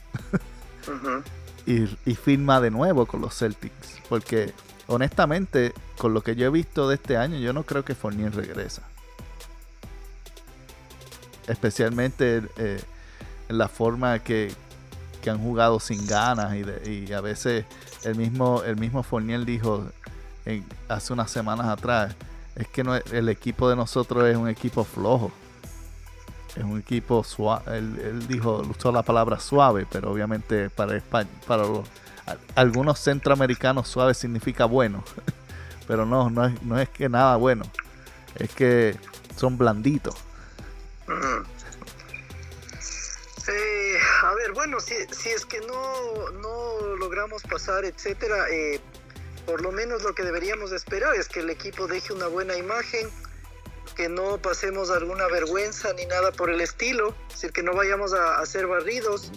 [1.65, 3.99] y, firma de nuevo con los Celtics.
[4.09, 4.53] Porque
[4.87, 8.35] honestamente, con lo que yo he visto de este año, yo no creo que Fournier
[8.35, 8.83] regresa.
[11.47, 12.81] Especialmente eh,
[13.49, 14.53] en la forma que,
[15.21, 17.65] que, han jugado sin ganas y, a veces
[18.03, 19.85] el mismo, el mismo Fournier dijo
[20.89, 22.15] hace unas semanas atrás,
[22.55, 25.31] es que no, el equipo de nosotros es un equipo flojo.
[26.55, 27.77] Es un equipo suave.
[27.77, 31.87] Él, dijo, usó la palabra suave, pero obviamente para España, para los,
[32.55, 35.03] algunos centroamericanos suave significa bueno.
[35.87, 37.65] pero no, no es, no es que nada bueno.
[38.35, 38.97] Es que
[39.35, 40.15] son blanditos.
[43.45, 48.79] Eh, a ver, bueno, si, si es que no, no logramos pasar, etcétera, eh,
[49.45, 53.09] por lo menos lo que deberíamos esperar es que el equipo deje una buena imagen,
[53.95, 58.13] que no pasemos alguna vergüenza ni nada por el estilo, es decir, que no vayamos
[58.13, 59.31] a, a ser barridos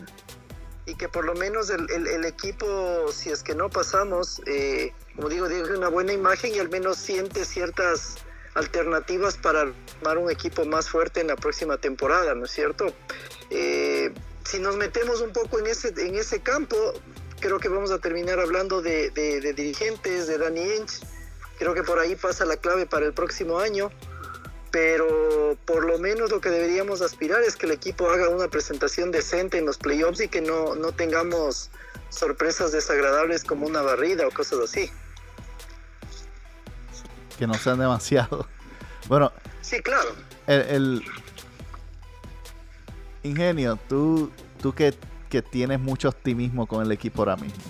[0.86, 5.48] y que por lo menos el, equipo, si es que no pasamos, eh, como digo,
[5.48, 8.14] deje una buena imagen y al menos siente ciertas
[8.54, 12.86] alternativas para armar un equipo más fuerte en la próxima temporada, ¿no es cierto?
[13.50, 14.14] Eh,
[14.44, 16.76] si nos metemos un poco en ese, en ese campo,
[17.40, 19.10] creo que vamos a terminar hablando de,
[19.56, 21.00] dirigentes, de Danny Inch.
[21.58, 23.90] Creo que por ahí pasa la clave para el próximo año.
[24.76, 29.10] Pero por lo menos lo que deberíamos aspirar es que el equipo haga una presentación
[29.10, 31.70] decente en los playoffs y que no, no tengamos
[32.10, 34.90] sorpresas desagradables como una barrida o cosas así.
[37.38, 38.46] Que no sean demasiado.
[39.08, 39.32] Bueno.
[39.62, 40.10] Sí, claro.
[40.46, 41.04] El, el...
[43.22, 44.94] Ingenio, tú, tú que
[45.30, 47.64] que tienes mucho optimismo con el equipo ahora mismo.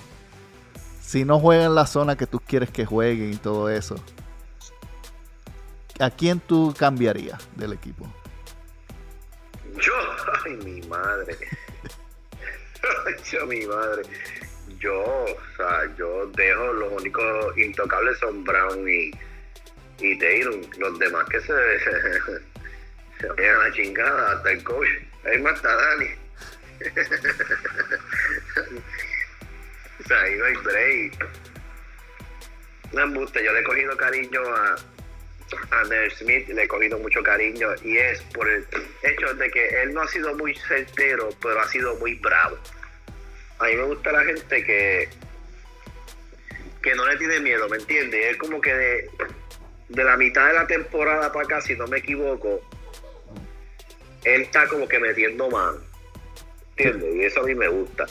[1.01, 3.95] Si no juega en la zona que tú quieres que jueguen y todo eso,
[6.01, 8.07] ¿a quién tú cambiarías del equipo?
[9.81, 9.95] Yo,
[10.45, 11.37] ay, mi madre.
[13.31, 14.03] yo, mi madre.
[14.79, 19.11] Yo, o sea, yo dejo los únicos intocables son Brown y,
[20.01, 20.55] y Taylor.
[20.79, 21.47] Los demás que se,
[23.21, 24.89] se vayan la chingada, hasta el coach.
[25.25, 26.09] Ahí más está Dani.
[29.99, 31.27] o sea, ahí no hay break.
[32.93, 34.77] yo le he cogido cariño a,
[35.71, 38.67] a Ned Smith, le he cogido mucho cariño y es por el
[39.03, 42.59] hecho de que él no ha sido muy certero, pero ha sido muy bravo.
[43.59, 45.09] A mí me gusta la gente que
[46.83, 48.27] que no le tiene miedo, ¿me entiendes?
[48.27, 49.11] Es como que de,
[49.89, 52.61] de la mitad de la temporada para acá, si no me equivoco,
[54.23, 55.81] él está como que metiendo mano.
[56.77, 58.07] Y eso a mí me gusta.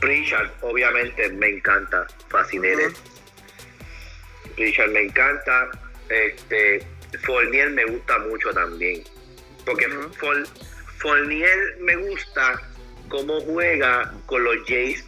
[0.00, 2.06] Pritchard, obviamente, me encanta.
[2.28, 2.88] Fascinere.
[4.54, 5.70] Pritchard me encanta.
[6.10, 6.84] Este,
[7.24, 9.02] Fournier me gusta mucho también.
[9.64, 9.88] Porque
[10.98, 12.60] Fournier me gusta
[13.08, 15.04] cómo juega con los Jays.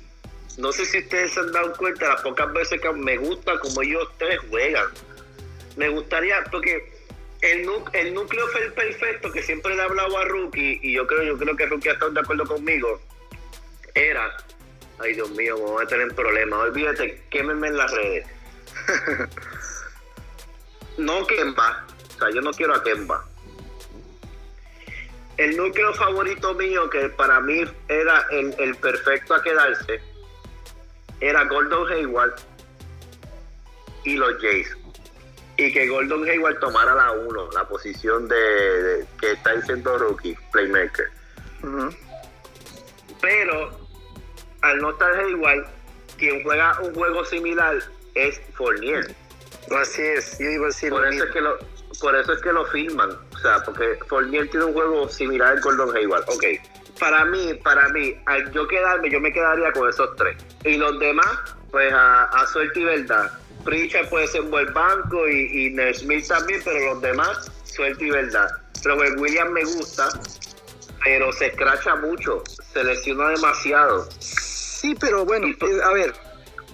[0.59, 3.83] No sé si ustedes se han dado cuenta las pocas veces que me gusta cómo
[3.83, 4.87] ellos tres juegan.
[5.77, 6.93] Me gustaría, porque
[7.41, 11.39] el, el núcleo perfecto que siempre le he hablado a Rookie, y yo creo, yo
[11.39, 13.01] creo que Rookie ha estado de acuerdo conmigo,
[13.95, 14.37] era,
[14.99, 18.27] ay Dios mío, voy a tener problemas, olvídate, quémeme en las redes.
[20.99, 23.25] no Kemba, o sea, yo no quiero a Kemba.
[25.37, 30.01] El núcleo favorito mío, que para mí era el, el perfecto a quedarse,
[31.21, 32.35] era Gordon Hayward
[34.05, 34.77] y los Jays
[35.57, 41.11] y que Gordon Hayward tomara la 1, la posición de, que está diciendo rookie, playmaker.
[43.21, 43.71] Pero
[44.63, 45.67] al no estar Hayward,
[46.19, 47.79] quien juega un juego similar
[48.15, 49.15] es Fournier.
[49.71, 51.59] Así es, yo iba a decir por eso es que lo
[52.01, 55.61] Por eso es que lo firman, o sea, porque Fournier tiene un juego similar al
[55.61, 56.25] Gordon Hayward.
[56.29, 56.45] Ok,
[56.99, 60.37] para mí, para mí, al yo quedarme, yo me quedaría con esos tres.
[60.65, 61.39] Y los demás,
[61.71, 63.31] pues a, a suerte y verdad
[63.65, 68.11] Pritchard puede ser un buen banco y, y Smith también, pero los demás, suerte y
[68.11, 68.49] verdad.
[68.85, 70.09] Robert Williams me gusta,
[71.05, 72.43] pero se escracha mucho,
[72.73, 74.09] se lesiona demasiado.
[74.19, 76.13] Sí, pero bueno, eh, a ver.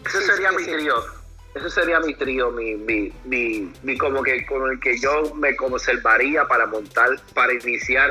[0.07, 1.18] Ese sería mi trío.
[1.59, 6.47] Ese sería mi trío, mi, mi, mi, como que con el que yo me conservaría
[6.47, 8.11] para montar, para iniciar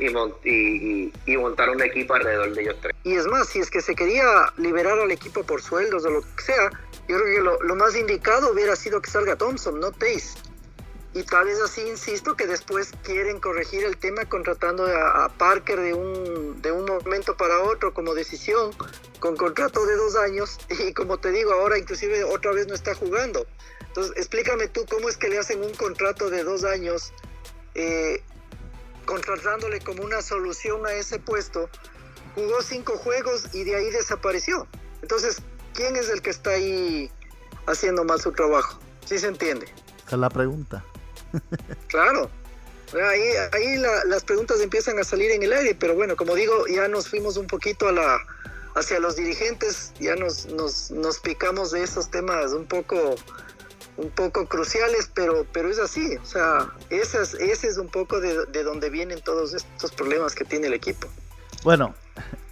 [0.00, 2.96] y, y, montar un equipo alrededor de ellos tres.
[3.04, 4.24] Y es más, si es que se quería
[4.56, 6.70] liberar al equipo por sueldos o lo que sea,
[7.08, 10.36] yo creo que lo, más indicado hubiera sido que salga Thompson, no Taze.
[11.18, 15.92] Y tal vez así, insisto, que después quieren corregir el tema contratando a, Parker de
[15.92, 18.70] un, de un momento para otro como decisión,
[19.18, 20.58] con contrato de dos años.
[20.78, 23.46] Y como te digo, ahora inclusive otra vez no está jugando.
[23.88, 27.12] Entonces, explícame tú cómo es que le hacen un contrato de dos años,
[27.74, 28.22] eh,
[29.04, 31.68] contratándole como una solución a ese puesto.
[32.36, 34.68] Jugó cinco juegos y de ahí desapareció.
[35.02, 35.42] Entonces,
[35.74, 37.10] ¿quién es el que está ahí
[37.66, 38.78] haciendo mal su trabajo.
[39.04, 39.66] ¿Sí se entiende?
[40.06, 40.84] Esa es la pregunta.
[41.88, 42.30] Claro.
[42.94, 43.22] Ahí,
[43.52, 43.76] ahí
[44.06, 47.36] las preguntas empiezan a salir en el aire, pero bueno, como digo, ya nos fuimos
[47.36, 48.18] un poquito a la,
[48.76, 53.16] hacia los dirigentes, ya nos, nos, nos picamos de esos temas un poco
[53.98, 58.46] un poco cruciales, pero, pero es así, o sea, ese es, es un poco de,
[58.46, 61.08] de donde vienen todos estos problemas que tiene el equipo.
[61.64, 61.94] Bueno,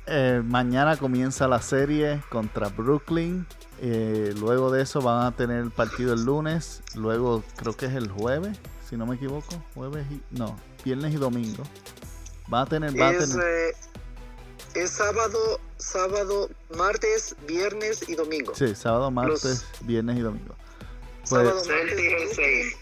[0.06, 3.46] eh, mañana comienza la serie contra Brooklyn,
[3.80, 7.94] eh, luego de eso van a tener el partido el lunes, luego creo que es
[7.94, 8.58] el jueves,
[8.88, 11.62] si no me equivoco, jueves y, no, viernes y domingo.
[12.48, 13.74] Van a tener, es, eh,
[14.74, 18.54] es sábado, sábado, martes, viernes y domingo.
[18.54, 20.54] Sí, sábado, martes, viernes y domingo.
[21.28, 22.76] Pues, sábado, martes,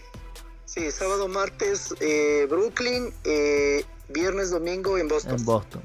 [0.65, 5.35] sí, sábado, martes, eh, Brooklyn, eh, viernes, domingo en Boston.
[5.39, 5.81] En Boston.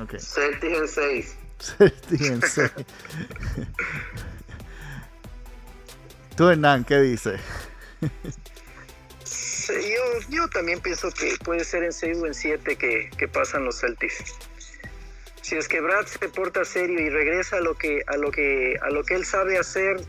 [0.00, 0.18] Ok.
[0.18, 1.36] Celtics en 6.
[1.58, 2.70] Celtics en 6.
[6.38, 7.40] Tú, Hernán, ¿qué dices?
[8.00, 8.08] yo,
[10.30, 13.80] yo también pienso que puede ser en 6 o en 7 que, que, pasan los
[13.80, 14.36] Celtics.
[15.42, 18.76] Si es que Brad se porta serio y regresa a lo que, a lo que,
[18.80, 20.00] a lo que él sabe hacer,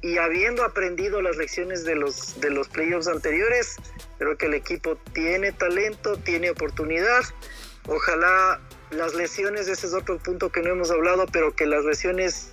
[0.00, 3.76] y habiendo aprendido las lecciones de los, de los playoffs anteriores,
[4.16, 7.24] creo que el equipo tiene talento, tiene oportunidad.
[7.86, 8.58] Ojalá
[8.90, 12.52] las lesiones, ese es otro punto que no hemos hablado, pero que las lesiones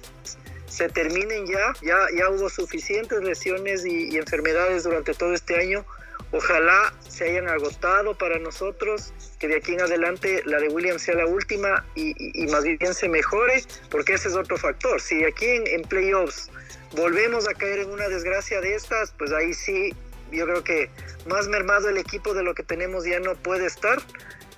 [0.76, 1.74] se terminen ya.
[1.82, 5.86] Ya, ya hubo suficientes lesiones y, enfermedades durante todo este año.
[6.32, 11.16] Ojalá se hayan agotado para nosotros, que de aquí en adelante la de Williams sea
[11.16, 12.14] la última y,
[12.48, 15.00] más bien se mejore, porque ese es otro factor.
[15.00, 16.50] Si aquí en, en playoffs
[16.92, 19.94] volvemos a caer en una desgracia de estas, pues ahí sí,
[20.32, 20.90] yo creo que
[21.28, 24.00] más mermado el equipo de lo que tenemos ya no puede estar.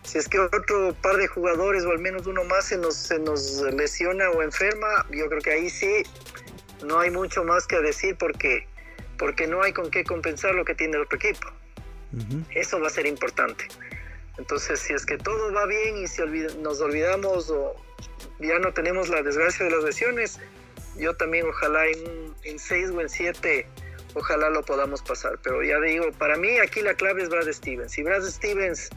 [0.07, 3.19] Si es que otro par de jugadores o al menos uno más se nos, se
[3.19, 6.03] nos lesiona o enferma, yo creo que ahí sí
[6.85, 8.65] no hay mucho más que decir porque,
[9.17, 11.51] porque no hay con qué compensar lo que tiene el otro equipo.
[12.51, 13.67] Eso va a ser importante.
[14.37, 16.21] Entonces, si es que todo va bien y si
[16.61, 17.75] nos olvidamos o
[18.39, 20.39] ya no tenemos la desgracia de las lesiones,
[20.95, 23.67] yo también ojalá en, en seis o en siete,
[24.13, 25.37] ojalá lo podamos pasar.
[25.43, 27.91] Pero ya digo, para mí aquí la clave es Brad Stevens.
[27.91, 28.89] Si Brad Stevens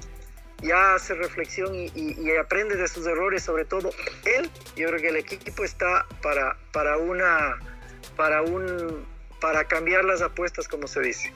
[0.63, 3.91] ya hace reflexión y, aprende de sus errores, sobre todo
[4.25, 7.59] él, yo creo que el equipo está para, para una,
[8.17, 9.05] para un,
[9.41, 11.33] para cambiar las apuestas, como se dice.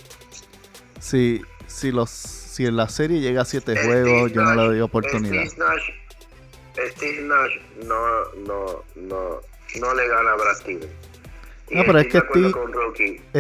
[1.01, 4.81] Si, si los, si en la serie llega a siete juegos, yo no le doy
[4.81, 5.45] oportunidad.
[5.47, 7.53] Steve Nash,
[7.85, 9.41] no, no, no,
[9.81, 10.91] no le gana a Stevens.
[11.71, 12.19] no, pero es que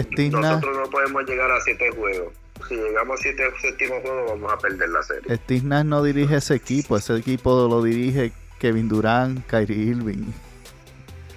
[0.02, 2.32] Steve, nosotros no podemos llegar a siete juegos.
[2.68, 5.36] Si llegamos a siete séptimo juego vamos a perder la serie.
[5.36, 10.32] Steve Nash no dirige ese equipo, ese equipo lo dirige Kevin Durant, Kyrie Irving.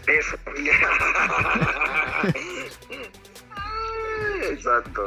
[0.08, 0.38] Eso.
[4.52, 5.04] Exacto.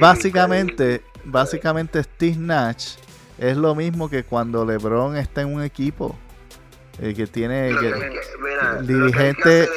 [0.00, 2.96] básicamente, básicamente Steve Nash
[3.38, 6.16] es lo mismo que cuando LeBron está en un equipo.
[7.00, 9.68] El que tiene el dirigente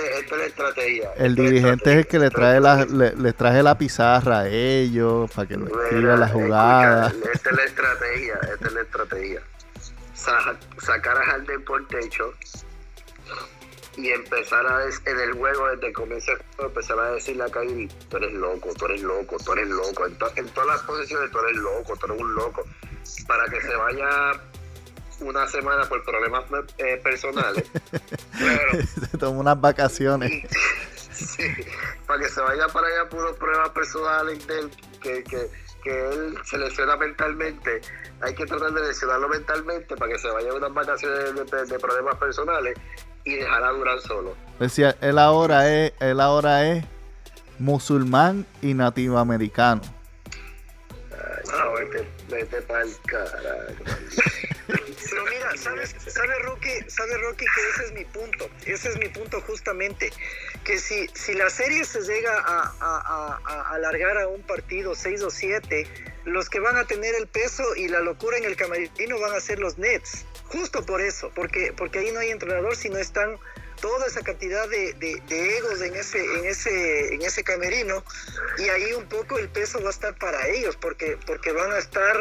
[1.18, 5.48] el dirigente es el que le trae la le, trae la pizarra a ellos para
[5.48, 7.14] que lo escriba la jugada.
[7.34, 9.42] esta es la estrategia esta es la estrategia.
[10.80, 12.34] Sacar a Harden por techo
[13.98, 18.18] y empezar a en el juego desde el comienzo empezar a decirle a Kyrie tú
[18.18, 21.58] eres loco tú eres loco tú eres loco en, en todas las posiciones tú eres
[21.58, 22.64] loco tú eres un loco
[23.28, 24.42] para que se vaya
[25.22, 26.44] una semana por problemas
[26.78, 27.66] eh, personales.
[29.10, 30.32] se tomó unas vacaciones.
[31.12, 31.44] sí,
[32.06, 34.70] para que se vaya para allá por problemas personales de
[35.02, 35.50] que, que,
[35.84, 37.82] que él se lesiona mentalmente.
[38.22, 42.78] Hay que tratar de lesionarlo mentalmente para que se vaya unas vacaciones de, problemas personales
[43.24, 44.36] y dejar a Durán solo.
[44.60, 46.86] Decía, él ahora es, él ahora es
[47.60, 49.82] musulmán y nativo americano.
[51.54, 54.41] Ay, vete, vete para el carajo.
[55.58, 60.12] ¿Sabes, sabe Rocky, sabe Rocky que ese es mi punto, ese es mi punto justamente,
[60.64, 65.30] que si, si la serie se llega a, a, alargar a un partido 6 o
[65.30, 65.88] 7,
[66.26, 69.40] los que van a tener el peso y la locura en el camerino van a
[69.40, 73.38] ser los Nets, justo por eso, porque, porque ahí no hay entrenador, sino están
[73.82, 78.04] toda esa cantidad de, de, egos en ese, en, ese, en ese camerino
[78.60, 81.80] y ahí un poco el peso va a estar para ellos porque, porque van a
[81.80, 82.16] estar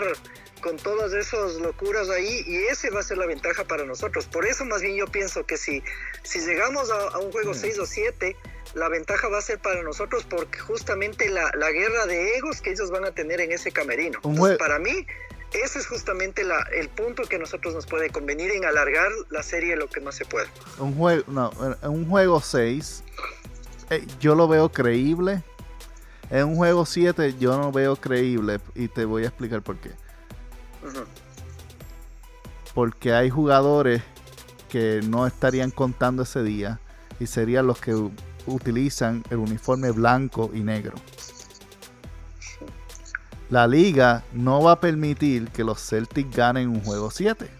[0.60, 4.26] con todas esas locuras ahí y ese va a ser la ventaja para nosotros.
[4.26, 5.82] Por eso más bien yo pienso que si,
[6.22, 7.80] si llegamos a, un juego 6 mm.
[7.80, 8.36] o 7,
[8.74, 12.70] la ventaja va a ser para nosotros porque justamente la, la guerra de egos que
[12.70, 14.20] ellos van a tener en ese camerino.
[14.58, 15.06] para mí,
[15.52, 19.42] ese es justamente la, el punto que a nosotros nos puede convenir en alargar la
[19.42, 20.46] serie lo que más se puede.
[20.78, 21.50] Un juego, no,
[21.82, 23.04] un juego 6
[23.90, 25.42] eh, yo lo veo creíble.
[26.30, 29.90] En un juego 7 yo no veo creíble y te voy a explicar por qué.
[32.74, 34.02] Porque hay jugadores
[34.68, 36.80] que no estarían contando ese día
[37.18, 37.94] y serían los que
[38.46, 40.94] utilizan el uniforme blanco y negro.
[43.50, 47.50] La liga no va a permitir que los Celtics ganen un juego 7.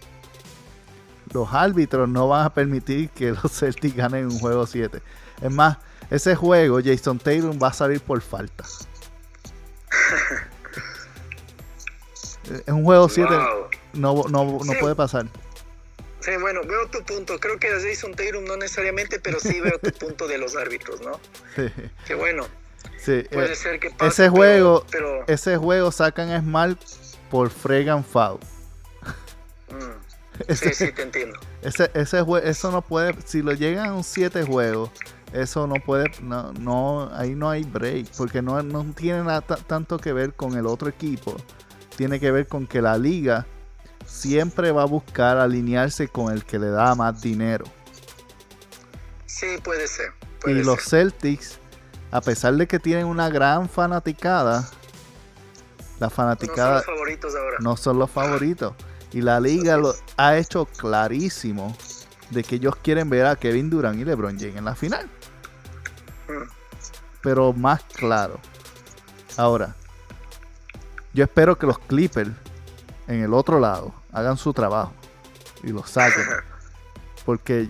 [1.33, 5.01] Los árbitros no van a permitir que los Celtics ganen un juego 7.
[5.41, 5.77] Es más,
[6.09, 8.63] ese juego Jason Taylor va a salir por falta.
[12.43, 13.29] es un juego 7.
[13.93, 15.27] No, no, no puede pasar.
[16.21, 17.39] Sí, bueno, veo tu punto.
[17.39, 21.19] Creo que Jason Taylor no necesariamente, pero sí veo tu punto de los árbitros, ¿no?
[21.55, 21.67] Sí.
[22.05, 22.45] Qué bueno.
[22.97, 24.85] Sí, Puede eh, ser que pase, ese juego,
[25.27, 26.79] ese juego sacan Smart
[27.31, 28.39] por Fregan Foul.
[29.69, 30.53] Mm.
[30.53, 31.39] sí, sí, te entiendo.
[31.61, 34.89] Ese, ese eso no puede, si lo llegan a un 7 juegos,
[35.31, 39.99] eso no puede, no, no, ahí no hay break, porque no, no tiene nada tanto
[39.99, 41.37] que ver con el otro equipo.
[41.95, 43.45] Tiene que ver con que la liga
[44.05, 47.65] siempre va a buscar alinearse con el que le da más dinero.
[49.25, 50.11] Sí, puede ser.
[50.45, 51.59] y los Celtics,
[52.11, 54.69] a pesar de que tienen una gran fanaticada,
[55.99, 57.57] la fanaticada no son los favoritos ahora.
[57.59, 58.73] No son los favoritos.
[59.13, 61.75] Y la liga lo ha hecho clarísimo
[62.29, 65.09] de que ellos quieren ver a Kevin Durant y LeBron James en la final.
[66.27, 66.49] Mm.
[67.21, 68.39] Pero más claro.
[69.37, 69.75] Ahora,
[71.13, 72.31] yo espero que los Clippers
[73.07, 74.93] en el otro lado hagan su trabajo
[75.63, 76.25] y lo saquen.
[77.25, 77.69] Porque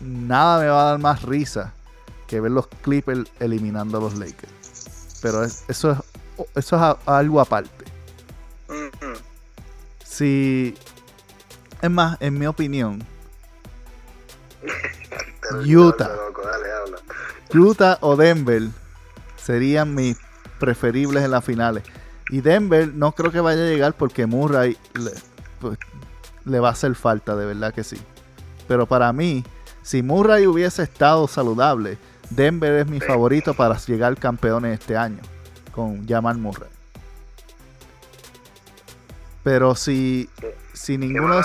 [0.00, 1.72] nada me va a dar más risa
[2.26, 5.18] que ver los Clippers eliminando a los Lakers.
[5.22, 5.98] Pero eso es
[6.54, 7.84] eso es algo aparte.
[10.04, 10.74] Si
[11.80, 13.04] es más, en mi opinión,
[15.66, 16.10] Utah,
[17.54, 18.68] Utah o Denver
[19.36, 20.16] serían mis
[20.58, 21.84] preferibles en las finales.
[22.30, 25.10] Y Denver no creo que vaya a llegar porque Murray le,
[25.60, 25.78] pues,
[26.44, 28.00] le va a hacer falta, de verdad que sí.
[28.68, 29.44] Pero para mí,
[29.82, 31.98] si Murray hubiese estado saludable,
[32.30, 35.20] Denver es mi favorito para llegar campeones este año
[35.72, 36.70] con Jamal Murray.
[39.42, 40.30] Pero si,
[40.72, 41.40] si ninguno.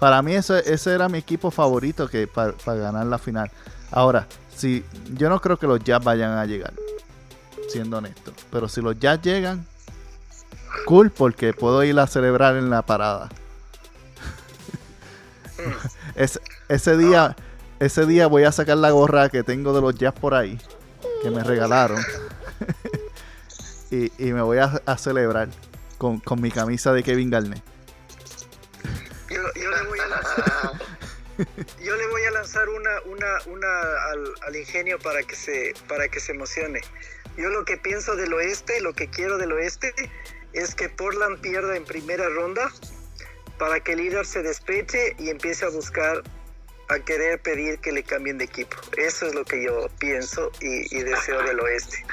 [0.00, 3.50] Para, mí, ese, ese era mi equipo favorito que para, para ganar la final.
[3.90, 4.82] Ahora, si
[5.12, 6.72] yo no creo que los Jazz vayan a llegar
[7.68, 8.32] siendo honesto.
[8.50, 9.66] Pero si los Jazz llegan,
[10.86, 13.28] cool, porque puedo ir a celebrar en la parada.
[16.68, 17.36] ese día,
[17.80, 20.58] ese día voy a sacar la gorra que tengo de los Jazz por ahí,
[21.22, 22.02] que me regalaron.
[23.90, 25.48] y, me voy a, celebrar
[25.96, 27.62] con, mi camisa de Kevin Garnett.
[29.30, 30.72] Yo, le voy a lanzar,
[31.84, 36.08] yo le voy a lanzar una, una, una al, al, ingenio para que se, para
[36.08, 36.80] que se emocione.
[37.38, 39.94] Yo lo que pienso del oeste, lo que quiero del oeste,
[40.52, 42.72] es que Portland pierda en primera ronda
[43.58, 46.24] para que el líder se despeche y empiece a buscar,
[46.88, 48.76] a querer pedir que le cambien de equipo.
[48.96, 52.04] Eso es lo que yo pienso y, deseo del oeste.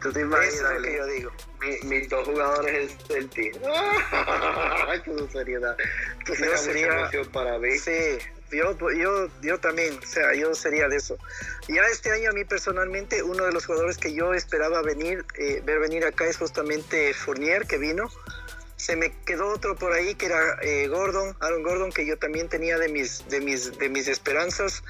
[0.00, 0.54] ¿Tú te imaginas?
[0.54, 1.32] Eso es lo que yo digo.
[1.84, 3.52] mis dos jugadores es el team.
[5.04, 5.76] ¡Qué seriedad!
[6.26, 7.76] sería, sería para mí.
[7.78, 8.18] Sí,
[8.50, 11.16] yo, yo, yo también, o sea, yo sería de eso.
[11.68, 15.62] Ya este año a mí personalmente, uno de los jugadores que yo esperaba venir, eh,
[15.64, 18.10] ver venir acá es justamente Fournier, que vino.
[18.76, 22.48] Se me quedó otro por ahí que era eh, Gordon, Aaron Gordon, que yo también
[22.48, 24.82] tenía de mis, de mis, de mis esperanzas.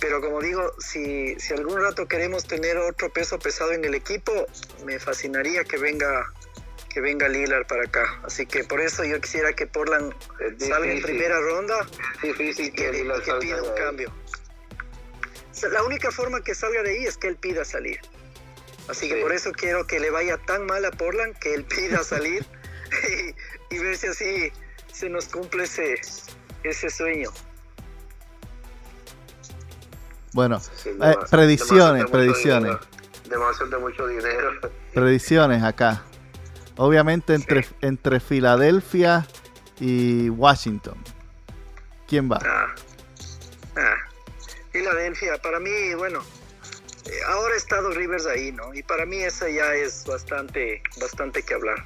[0.00, 4.32] Pero como digo, si, si algún rato queremos tener otro peso pesado en el equipo,
[4.84, 6.32] me fascinaría que venga
[6.94, 8.20] que venga Lillard para acá.
[8.22, 10.14] Así que por eso yo quisiera que Portland
[10.58, 11.74] salga en primera ronda
[12.22, 12.92] y que,
[13.40, 14.12] pida un cambio.
[15.72, 17.98] La única forma que salga de ahí es que él pida salir.
[18.88, 22.04] Así que por eso quiero que le vaya tan mal a Portland que él pida
[22.04, 22.46] salir
[23.70, 24.52] y, ver si así
[24.92, 25.96] se nos cumple ese,
[26.62, 27.30] ese sueño.
[30.32, 32.76] Bueno, eh, predicciones, predicciones.
[33.28, 34.52] Demasiado de mucho dinero.
[34.92, 36.04] Predicciones acá.
[36.76, 39.26] Obviamente entre, entre Filadelfia
[39.80, 40.96] y Washington.
[42.06, 42.38] ¿Quién va?
[42.44, 42.74] Ah,
[43.76, 43.96] ah.
[44.72, 46.20] Filadelfia, para mí, bueno,
[47.06, 48.74] eh, ahora está Dos Rivers ahí, ¿no?
[48.74, 51.84] Y para mí esa ya es bastante, bastante que hablar.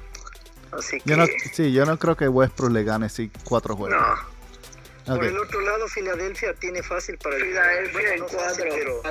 [0.71, 1.15] Así que...
[1.15, 3.99] Yo sí, yo no creo que Westbrook le gane si cuatro juegos.
[3.99, 4.39] No.
[5.15, 9.01] Por el otro lado, Filadelfia tiene fácil para el Filadelfia en 4-0.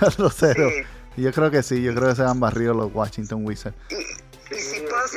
[0.00, 0.86] 4-0.
[1.16, 3.76] Yo creo que sí, yo creo que se han barrido los Washington Wizards.
[3.90, 3.96] Y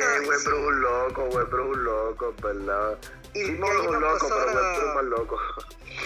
[0.00, 2.98] pasa, Westbrook es un loco, Westbrook es un loco, ¿verdad?
[3.34, 5.38] Y Sí, de no ahí es va un a loco, pero es a- más loco.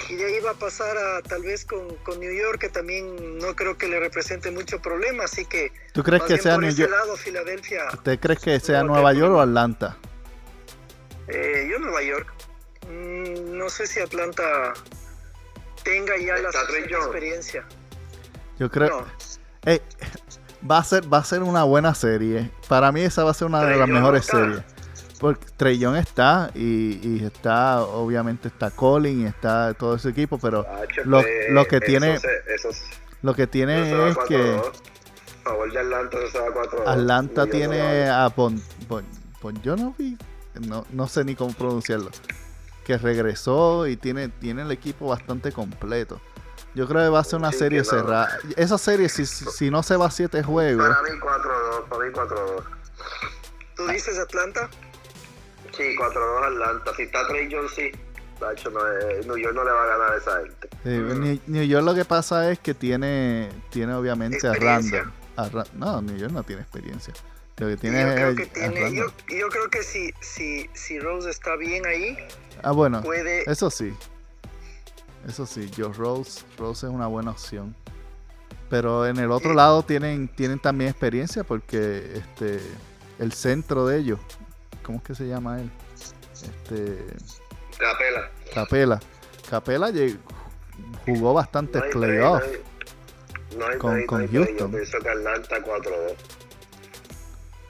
[0.09, 3.39] Y de ahí va a pasar a tal vez con, con New York, que también
[3.39, 6.91] no creo que le represente mucho problema, así que ¿Tú crees que sea New York?
[6.91, 9.97] lado Filadelfia, ¿Usted crees que sea No, Nueva York o Atlanta?
[11.29, 12.33] eh, yo Nueva York,
[12.89, 14.73] Mm, no sé si Atlanta
[15.83, 17.67] tenga ya la experiencia.
[18.61, 19.01] Yo creo.
[19.01, 19.07] No,
[19.65, 19.83] Ey,
[20.69, 22.51] va a ser va a ser una buena serie.
[22.69, 24.39] Para mí esa va a ser una de las mejores está.
[24.39, 24.63] series.
[25.19, 30.39] Porque Trey Young está y, y está, obviamente está Colin y está todo ese equipo,
[30.39, 32.83] pero Hacho, Lo- lo que eso tiene- se- eso se-
[33.23, 34.73] lo que tiene es que 4-2.
[35.45, 39.05] A favor de Atlanta, eso se va 4 Atlanta tiene a Bon, Bon,
[39.41, 40.21] Bonjonovic,
[40.67, 42.11] no, no sé ni cómo pronunciarlo,
[42.85, 46.21] que regresó y tiene, tiene el equipo bastante completo.
[46.77, 47.85] Yo creo que va a ser una Sí, serie no.
[47.85, 48.39] cerrada.
[48.55, 52.13] Esa serie, si, si no se va a siete juegos, Para mí 4-2, para mí
[52.13, 52.63] 4-2.
[53.77, 54.69] ¿tú dices Atlanta?
[55.75, 56.95] Sí, 4-2 Atlanta.
[56.95, 57.91] Si está Trey Jones, sí.
[58.39, 60.69] No, es- New York no le va a ganar a esa gente.
[60.85, 64.53] Sí, New, New York lo que pasa es que tiene, tiene obviamente a.
[64.53, 65.11] Randall.
[65.37, 67.15] A Ra- no, New York no tiene experiencia.
[67.57, 71.01] Lo que tiene yo creo es que tiene, yo, yo creo que si, si, si
[71.01, 72.19] Rose está bien ahí,
[72.63, 73.97] Ah, bueno, puede, eso sí.
[75.27, 77.75] Eso sí, Joe Rose, Rose es una buena opción.
[78.71, 79.57] Pero en el otro Sí.
[79.57, 82.61] lado tienen, tienen también experiencia porque este
[83.19, 84.19] el centro de ellos,
[84.83, 85.71] ¿cómo es que se llama él?
[86.33, 87.07] Este
[87.79, 88.31] Capela.
[88.55, 89.01] Capela.
[89.49, 89.91] Capela
[91.07, 92.47] jugó bastantes No playoffs.
[93.57, 94.29] No no con- con.
[94.29, 94.57] Houston.
[94.59, 96.15] Yo pienso que Atlanta 4-2.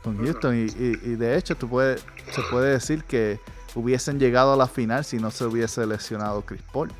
[0.02, 3.40] con Houston y, y- y de hecho tú puedes, se puede decir que
[3.74, 6.90] hubiesen llegado a la final si no se hubiese lesionado Chris Paul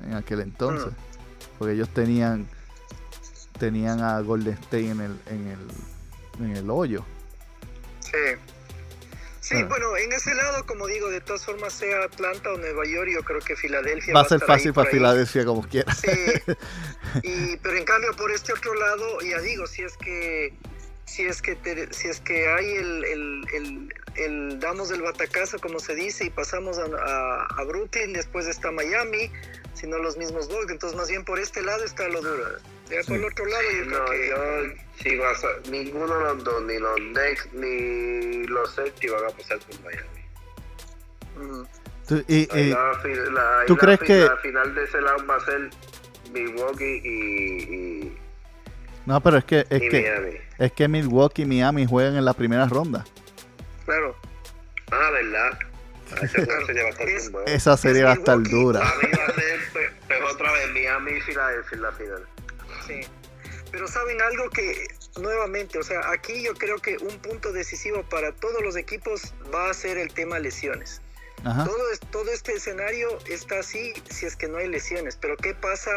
[0.00, 0.92] en aquel entonces
[1.58, 2.48] porque ellos tenían
[3.58, 7.04] tenían a Golden State en el en el en el hoyo
[8.00, 8.38] Sí.
[9.40, 9.66] Sí, Ah.
[9.68, 13.22] bueno, en ese lado, como digo, de todas formas, sea Atlanta o Nueva York, yo
[13.24, 14.88] creo que Filadelfia va a ser estar fácil para.
[14.90, 16.08] Filadelfia como quiera Sí.
[17.22, 20.54] Y, pero en cambio, por este otro lado, ya digo, si es que
[21.06, 25.58] si es que te- si es que hay el, el, el- el damos el batacazo,
[25.58, 29.30] como se dice, y pasamos a, a- a Brooklyn, después está Miami,
[29.74, 32.44] si no los mismos Bucks, entonces más bien por este lado está lo duro.
[32.90, 36.24] Ya por el otro lado, yo creo No, que yo, si vas a, ninguno de
[36.24, 40.24] los dos, ni los Knicks ni los Celtics van a pasar por Miami.
[41.36, 41.64] mm,
[42.06, 42.92] Tú- y, la
[43.32, 45.70] la- ¿tú la crees que- La final de ese lado va a ser
[46.32, 48.18] Milwaukee y, y,
[49.06, 50.38] no pero es que es y que Miami.
[50.58, 53.04] Es que Milwaukee y Miami juegan en la primera ronda
[53.84, 54.16] claro.
[54.92, 55.58] Ah, ¿verdad?
[56.12, 58.62] Ah, Es- esa serie va a estar Milwaukee.
[58.64, 61.92] dura A mí va a ser pe- pe- otra vez Miami y Filadelfia en la
[61.92, 62.26] final.
[62.86, 63.00] Sí.
[63.70, 64.86] Pero saben algo que
[65.20, 69.70] nuevamente, o sea, aquí yo creo que un punto decisivo para todos los equipos va
[69.70, 71.00] a ser el tema lesiones.
[71.44, 71.64] Ajá.
[71.64, 75.54] Todo, es- todo este escenario está así si es que no hay lesiones, pero ¿qué
[75.54, 75.90] pasa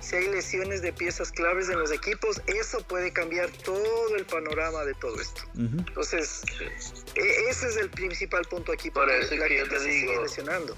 [0.00, 2.40] si hay lesiones de piezas claves en los equipos?
[2.46, 5.42] Eso puede cambiar todo el panorama de todo esto.
[5.54, 5.78] Ujú.
[5.88, 6.42] Entonces,
[7.14, 8.90] e- ese es el principal punto aquí.
[8.90, 10.10] Por eso es la que yo gente te se digo.
[10.12, 10.76] sigue lesionando.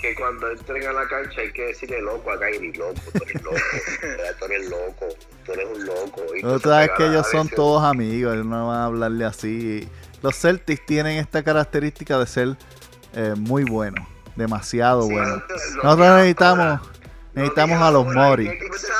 [0.00, 3.42] Que cuando entren a la cancha hay que decirle loco a Kyrie, loco, tú eres
[3.42, 3.56] loco,
[4.38, 5.08] tú eres loco,
[5.44, 6.22] tú eres un loco.
[6.36, 7.56] Y Pero tú te sabes que ellos son lesión.
[7.56, 9.88] todos amigos, ellos no van a hablarle así.
[10.22, 12.56] Los Celtics tienen esta característica de ser
[13.14, 14.06] eh, muy buenos,
[14.36, 15.42] demasiado Sí, buenos.
[15.82, 16.82] Nosotros necesitamos, ahora-
[17.38, 18.48] necesitamos a que los Mori.
[18.48, 18.92] Hay que meterse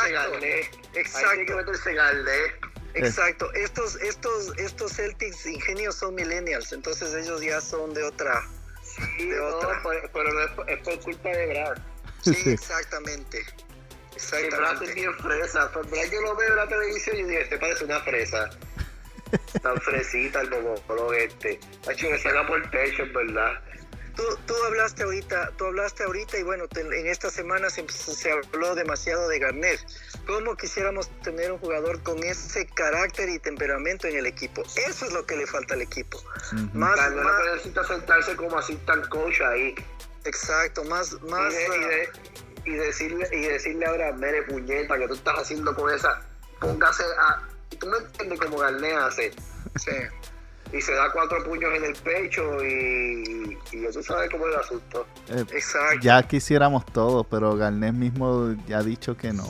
[2.95, 3.51] Exacto.
[3.53, 8.43] Que estos, estos, estos Celtics ingenios son millennials, entonces ellos ya son de otra.
[8.82, 9.80] Sí, De no, otra.
[9.84, 11.78] pero, pero no es, por- es por culpa de Brad.
[12.22, 12.51] Sí, Sí.
[12.51, 13.45] exactamente.
[13.45, 14.95] Que Brad es Exactamente.
[14.95, 15.70] bien fresa.
[15.72, 18.51] Pues Brad yo lo veo en la televisión y digo, este parece una fresa.
[19.62, 21.61] Tan fresita el monólogo este.
[21.89, 23.61] Hacho, me salga por el techo, en verdad.
[24.18, 28.32] Tú, tú hablaste ahorita, tú hablaste ahorita y bueno, te- en esta semana se, se
[28.32, 29.78] habló demasiado de Garnett.
[30.26, 34.62] ¿Cómo quisiéramos tener un jugador con ese carácter y temperamento en el equipo?
[34.74, 36.18] Eso es lo que le falta al equipo.
[36.52, 36.68] Ujú.
[36.76, 39.74] Más, Garnett más- no necesita sentarse como assistant coach ahí.
[40.24, 41.54] exacto, más, más.
[41.54, 42.08] y, de- y de-
[42.64, 46.20] y decirle y decirle a Brad, mire puñeta, que tú estás haciendo con esa,
[46.60, 47.48] póngase a...
[47.78, 49.32] Tú me entiendes como Garnett hace.
[49.76, 49.92] sí.
[50.72, 54.54] Y se da cuatro puños en el pecho y, y ya tú sabes cómo es
[54.54, 55.06] el asunto.
[55.28, 55.98] Eh, Exacto.
[56.02, 59.46] ya quisiéramos todo, pero Garnett mismo ya ha dicho que no.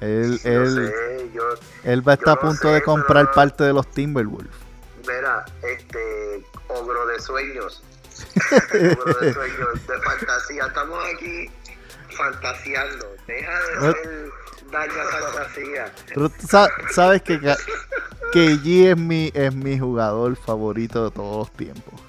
[0.00, 1.42] Él, Yo él, sé, yo,
[1.84, 4.52] él va a estar a punto sé, de comprar pero- parte de los Timberwolves.
[5.00, 7.82] mira, este, ogro de sueños.
[8.72, 10.66] ogro de sueños, de fantasía.
[10.66, 11.50] Estamos aquí
[12.16, 13.06] fantaseando.
[13.26, 14.30] Deja de ser
[14.70, 15.92] daño fantasía.
[16.08, 17.58] Pero tú sa- sabes que Ga-
[18.32, 22.00] KG es mi, es mi jugador favorito de todos los tiempos.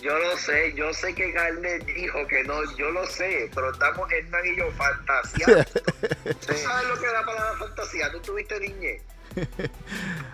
[0.00, 4.10] Yo lo sé, yo sé que Garnet dijo que no, yo lo sé, pero estamos
[4.12, 5.64] Hernán y yo fantaseando.
[6.46, 8.12] ¿Tú sabes lo que da para la fantasía?
[8.12, 9.02] ¿Tú tuviste niñez?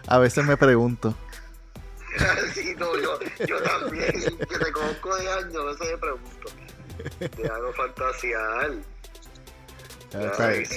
[0.08, 1.14] A veces me pregunto.
[2.54, 6.48] sí, no, yo, yo también, que te conozco de años, a veces me pregunto.
[7.36, 8.72] Te hago fantasear.
[10.38, 10.76] Ay, sí,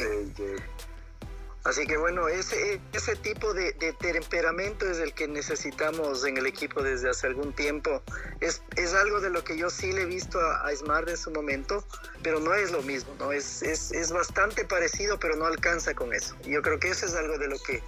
[1.63, 6.83] Así que bueno, ese, ese tipo de, temperamento es el que necesitamos en el equipo
[6.83, 8.03] desde hace algún tiempo.
[8.41, 11.15] Es, es algo de lo que yo sí le he visto a, a Smart en
[11.15, 11.87] su momento,
[12.21, 13.31] pero no es lo mismo, ¿no?
[13.31, 16.35] Es, es, es bastante parecido, pero no alcanza con eso.
[16.43, 17.81] Yo creo que eso es algo de lo que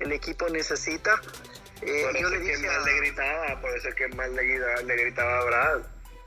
[0.00, 1.22] el equipo necesita.
[1.80, 4.30] Eh, por eso yo le dije que más le gritaba, por eso es que más
[4.30, 5.80] le, le gritaba a Brad.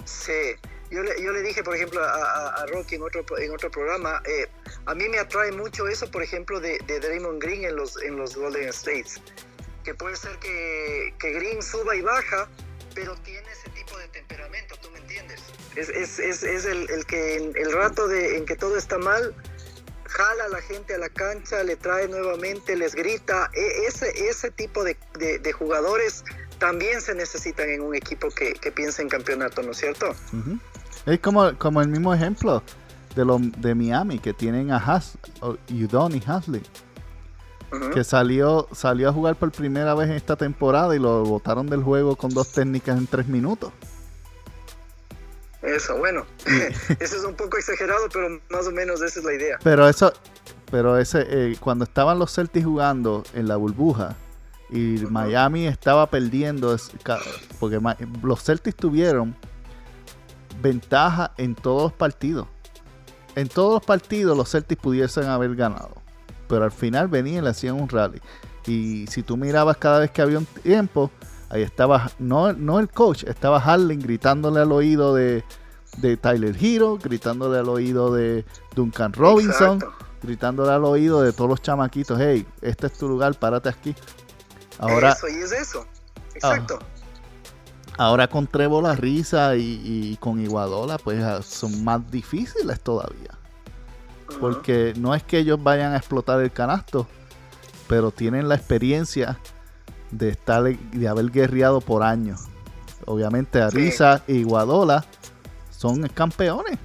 [0.05, 0.55] Sí,
[0.95, 4.47] yo le, yo le dije, por ejemplo, a, Rocky en otro, en otro programa, eh,
[4.85, 8.35] a mí me atrae mucho eso, por ejemplo, de, Draymond Green en los, en los
[8.35, 9.21] Golden States.
[9.83, 12.47] Que puede ser que, Green suba y baja,
[12.93, 15.41] pero tiene ese tipo de temperamento, ¿tú me entiendes?
[15.75, 19.35] Es, es, es, el, que en el rato de, en que todo está mal,
[20.05, 23.51] jala a la gente a la cancha, le trae nuevamente, les grita.
[23.53, 26.23] E, ese, ese tipo de, de, jugadores
[26.57, 30.15] también se necesitan en un equipo que, que piensa en campeonato, ¿no es cierto?
[31.05, 32.63] Es como, como el mismo ejemplo
[33.15, 35.17] de, lo, de Miami, que tienen a Has,
[35.69, 36.63] Udon y Hasley.
[37.93, 41.83] Que salió, salió a jugar por primera vez en esta temporada y lo botaron del
[41.83, 43.73] juego con dos técnicas en tres minutos.
[45.61, 46.25] Eso, bueno,
[46.99, 49.57] eso es un poco exagerado, pero más o menos esa es la idea.
[49.63, 50.13] Pero eso,
[50.71, 54.15] pero ese, eh, cuando estaban los Celtics jugando en la burbuja
[54.69, 56.77] y Miami estaba perdiendo,
[57.59, 57.79] porque
[58.23, 59.35] los Celtics tuvieron
[60.61, 62.47] ventaja en todos los partidos.
[63.35, 65.95] En todos los partidos los Celtics pudiesen haber ganado.
[66.47, 68.21] Pero al final venían y le hacían un rally.
[68.67, 71.11] Y si tú mirabas cada vez que había un tiempo,
[71.49, 75.43] ahí estaba, no, no el coach, estaba Harlan gritándole al oído de,
[75.97, 78.45] de Tyler Hero, gritándole al oído de
[78.75, 79.79] Duncan Robinson,
[80.23, 83.95] gritándole al oído de todos los chamaquitos, hey, este es tu lugar, párate aquí.
[84.79, 85.85] Ahora, eso, y es eso.
[86.33, 86.79] Exacto.
[86.81, 86.85] Ah,
[87.97, 93.31] Ahora con Trevo la risa y, con Iguadola, pues ah, son más difíciles todavía.
[94.39, 97.07] Porque no es que ellos vayan a explotar el canasto,
[97.87, 99.39] pero tienen la experiencia
[100.11, 102.41] de estar de haber guerreado por años.
[103.05, 105.05] Obviamente Arisa e Iguadola
[105.69, 106.79] son campeones.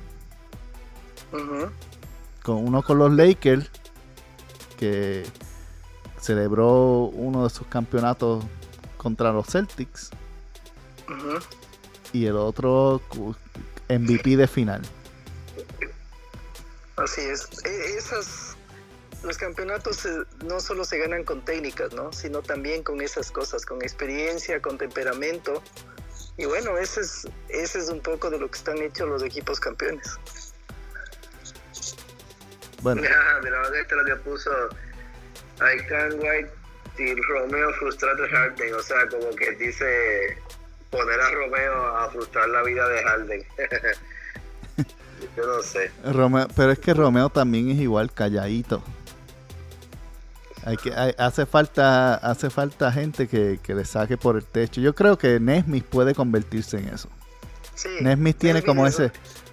[2.43, 3.69] Con uno con los Lakers,
[4.79, 5.25] que
[6.21, 8.45] celebró uno de sus campeonatos
[8.97, 10.11] contra los Celtics
[12.13, 13.01] y el otro
[13.89, 14.83] MVP de final.
[16.97, 17.49] Así es.
[17.65, 18.57] E, esas,
[19.23, 20.07] los campeonatos
[20.45, 22.13] no solo se ganan con técnicas, ¿no?
[22.13, 25.63] Sino también con esas cosas, con experiencia, con temperamento.
[26.37, 29.61] Y bueno, ese es, ese es un poco de lo que están hechos los equipos
[29.61, 30.19] campeones.
[32.83, 33.03] Bueno.
[33.03, 34.51] Mira, mira, este lo que puso
[35.61, 36.47] I can't wait
[36.97, 38.75] till Romeo frustrated Harden.
[38.75, 40.39] O sea, como que dice
[40.91, 43.45] poner a Romeo a frustrar la vida de Harden.
[45.37, 45.91] Yo no sé.
[46.05, 48.83] Romeo, pero es que Romeo también es igual calladito.
[50.65, 54.81] Hay que, hace falta hace falta gente que, le saque por el techo.
[54.81, 57.09] Yo creo que Nesmith puede convertirse en eso.
[57.75, 59.11] Sí, Nesmith tiene como ese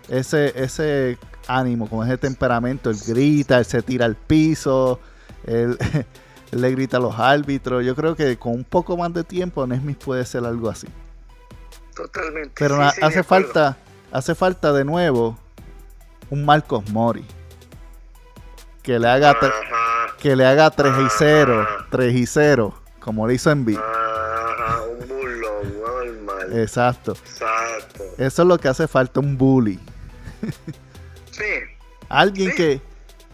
[0.09, 1.17] ese ese
[1.47, 2.89] ánimo, como ese temperamento.
[2.89, 4.99] Él grita, él se tira al piso,
[5.45, 5.77] él,
[6.51, 7.85] él le grita a los árbitros.
[7.85, 10.87] Yo creo que con un poco más de tiempo Nesmith puede ser algo así.
[11.97, 12.51] Totalmente.
[12.57, 13.77] Pero hace falta,
[14.11, 15.37] hace falta de nuevo
[16.29, 17.25] un Marcos Mori.
[18.83, 19.35] Que le haga
[20.19, 23.73] que le haga 3 y 0, 3 y 0, como lo hizo en B.
[23.73, 26.59] un burlón normal.
[26.59, 27.11] Exacto.
[27.11, 28.03] Exacto.
[28.17, 29.79] Eso es lo que hace falta, un bully.
[31.31, 31.43] sí.
[32.09, 32.81] Alguien Que,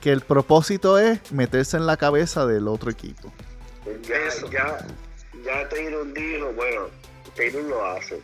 [0.01, 3.31] que el propósito es meterse en la cabeza del otro equipo.
[4.07, 4.77] Ya, ya,
[5.45, 6.87] ya Taylor dijo, bueno,
[7.35, 8.21] Taylor lo hace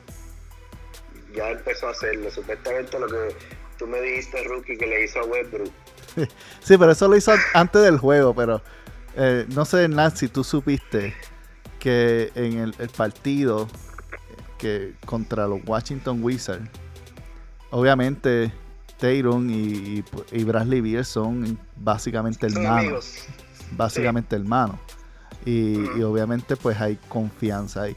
[1.33, 2.29] ya empezó a hacerlo.
[2.31, 3.35] Supuestamente lo que
[3.77, 5.71] tú me dijiste, Rookie, que le hizo a Westbrook.
[6.61, 8.61] sí, pero eso lo hizo antes del juego, pero
[9.15, 11.13] eh, no sé, Nancy, tú supiste
[11.79, 13.67] que en el, partido
[14.57, 16.69] que contra los Washington Wizards,
[17.69, 18.51] obviamente
[18.97, 23.25] Tayron y, y, Bradley Beal son básicamente hermanos.
[23.71, 24.77] Básicamente hermanos.
[25.45, 27.95] Y, y, obviamente pues hay confianza ahí.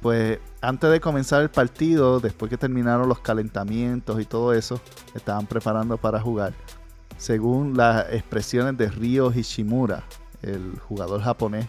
[0.00, 4.80] Pues antes de comenzar el partido, después que terminaron los calentamientos y todo eso,
[5.14, 6.52] estaban preparando para jugar.
[7.16, 10.04] Según las expresiones de Ryo Hishimura,
[10.42, 11.66] el jugador japonés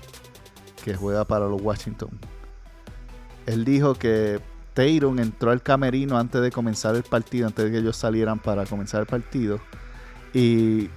[0.84, 2.10] que juega para los Washington.
[3.46, 4.39] Él dijo que
[4.74, 8.66] Tatum entró al camerino antes de comenzar el partido, antes de que ellos salieran para
[8.66, 9.60] comenzar el partido.
[10.34, 10.89] Y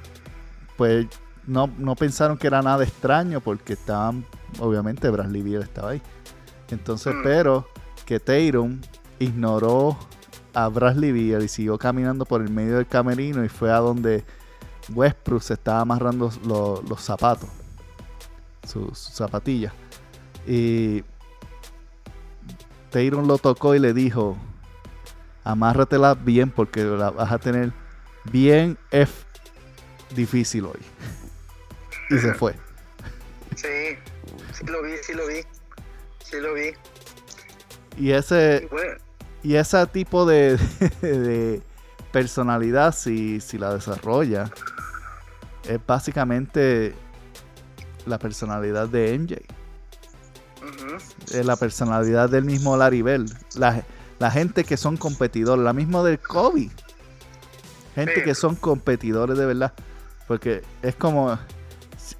[0.76, 1.06] pues
[1.46, 4.24] no, no pensaron que era nada extraño porque estaban,
[4.58, 6.02] obviamente Bradley Beal estaba ahí.
[6.70, 7.22] Entonces, mm.
[7.22, 7.68] pero
[8.04, 8.80] que Tatum
[9.18, 9.96] ignoró
[10.52, 14.24] a Bradley Beal y siguió caminando por el medio del camerino y fue a donde
[14.92, 17.48] Westbrook se estaba amarrando los zapatos,
[18.66, 19.72] sus zapatillas.
[20.46, 21.02] Y
[22.90, 24.36] Tatum lo tocó y le dijo,
[25.42, 27.72] amárratela bien porque la vas a tener
[28.30, 29.12] bien F
[30.14, 30.80] difícil hoy.
[32.10, 32.54] y se fue.
[33.56, 33.96] Sí,
[34.52, 35.40] sí lo vi, sí lo vi.
[36.24, 36.72] Sí lo vi.
[37.96, 38.68] Y ese
[39.44, 40.58] y ese tipo de,
[42.10, 44.50] personalidad, si, si la desarrolla,
[45.68, 46.94] es básicamente
[48.06, 49.34] la personalidad de MJ.
[51.32, 53.26] Es la personalidad del mismo Larry Bell.
[53.54, 56.70] La, gente que son competidores, la misma del Kobe.
[57.94, 59.74] Gente que son competidores de verdad.
[60.26, 61.38] Porque es como,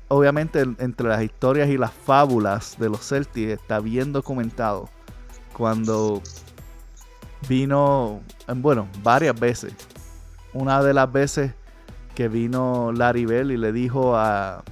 [0.09, 4.91] obviamente entre las historias y las fábulas de los Celtics está bien documentado
[5.55, 6.21] cuando
[7.49, 8.21] vino,
[8.57, 9.73] bueno, varias veces.
[10.53, 11.53] Una de las veces
[12.15, 14.63] que vino Larry Bell y le dijo a,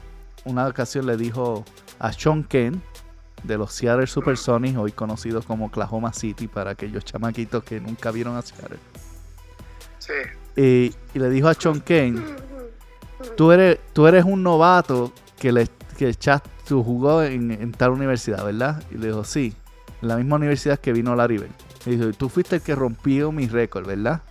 [0.45, 1.65] una ocasión le dijo
[1.99, 2.83] a Sean Ken
[3.43, 8.37] de los Seattle Supersonics, hoy conocidos como Oklahoma City para aquellos chamaquitos que nunca vieron
[8.37, 8.79] a Seattle.
[9.99, 10.13] Sí.
[11.15, 12.23] Y, le dijo a Sean Ken,
[13.37, 17.91] tú eres, tú eres un novato que le que echaste, tu jugó en, en, tal
[17.91, 18.83] universidad, ¿verdad?
[18.91, 19.55] Y le dijo, sí,
[20.03, 21.53] en la misma universidad que vino Larry Bell.
[21.87, 24.23] Y dijo, tú fuiste el que rompió mi récord, ¿verdad?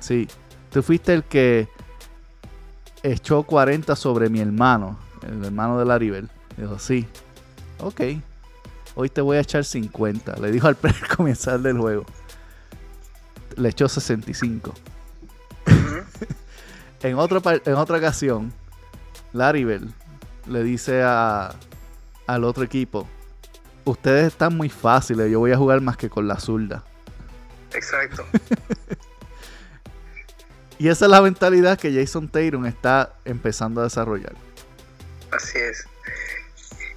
[0.00, 0.28] Sí.
[0.70, 1.68] Tú fuiste el que
[3.02, 6.28] echó 40 sobre mi hermano, el hermano de Laribel.
[6.56, 7.06] Dijo, sí.
[7.80, 8.00] Ok.
[8.94, 10.36] Hoy te voy a echar 50.
[10.36, 10.76] Le dijo al
[11.16, 12.04] comenzar del juego.
[13.56, 14.74] Le echó 65.
[17.02, 18.52] en, otro, en otra ocasión,
[19.32, 19.92] Laribel
[20.46, 21.54] le dice a,
[22.26, 23.06] al otro equipo,
[23.90, 26.84] ustedes están muy fáciles, yo voy a jugar más que con la zurda.
[27.72, 28.24] Exacto.
[30.78, 34.34] y esa es la mentalidad que Jason Tatum está empezando a desarrollar.
[35.30, 35.86] Así es.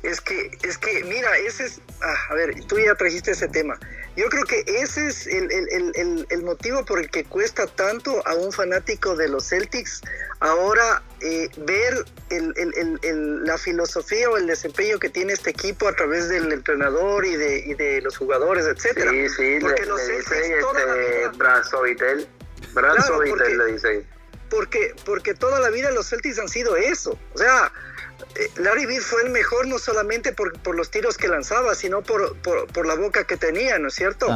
[0.04, 3.78] Es que, es que, mira, ese es, ah, a ver, tú ya trajiste ese tema.
[4.16, 9.16] Yo creo que ese es el, motivo por el que cuesta tanto a un fanático
[9.16, 10.02] de los Celtics
[10.42, 16.52] ahora eh, ver la filosofía o el desempeño que tiene este equipo a través del
[16.52, 19.12] entrenador y de, los jugadores, etcétera.
[19.12, 20.96] Sí, sí, porque los Celtics toda la
[23.24, 24.06] este, le dice.
[24.50, 27.18] Porque, porque toda la vida los Celtics han sido eso.
[27.34, 27.72] O sea,
[28.58, 32.96] Larry Bird fue el mejor no solamente por, los tiros que lanzaba, sino por, la
[32.96, 34.28] boca que tenía, ¿no es cierto?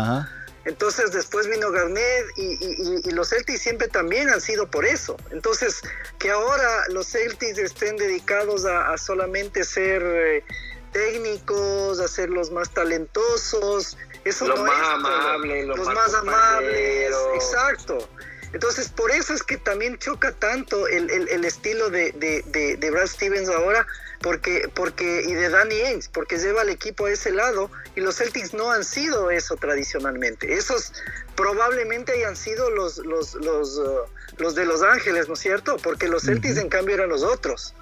[0.65, 5.15] Entonces después vino Garnett y, los Celtics siempre también han sido por eso.
[5.31, 5.81] Entonces
[6.17, 10.43] que ahora los Celtics estén dedicados a, solamente ser eh,
[10.91, 18.09] técnicos, a ser los más talentosos, eso los más amables, los, más, amables, exacto.
[18.55, 23.85] Entonces, por eso es que también choca tanto el, estilo de, de, Brad Stevens ahora,
[24.21, 28.15] porque, porque, y de Danny Ainge, porque lleva al equipo a ese lado, y los
[28.15, 30.53] Celtics no han sido eso tradicionalmente.
[30.53, 30.93] Esos
[31.35, 34.05] probablemente hayan sido los, los, los, uh,
[34.37, 35.75] los de Los Ángeles, ¿no es cierto?
[35.83, 37.73] Porque los Celtics, en cambio, eran los otros.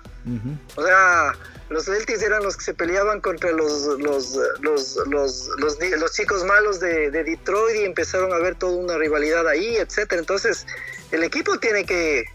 [0.76, 1.34] O sea,
[1.70, 7.12] los Celtics eran los que se peleaban contra los, los, los, los, chicos malos de,
[7.12, 10.20] Detroit y empezaron a ver toda una rivalidad ahí, etcétera.
[10.20, 10.66] Entonces,
[11.12, 12.26] el equipo tiene que,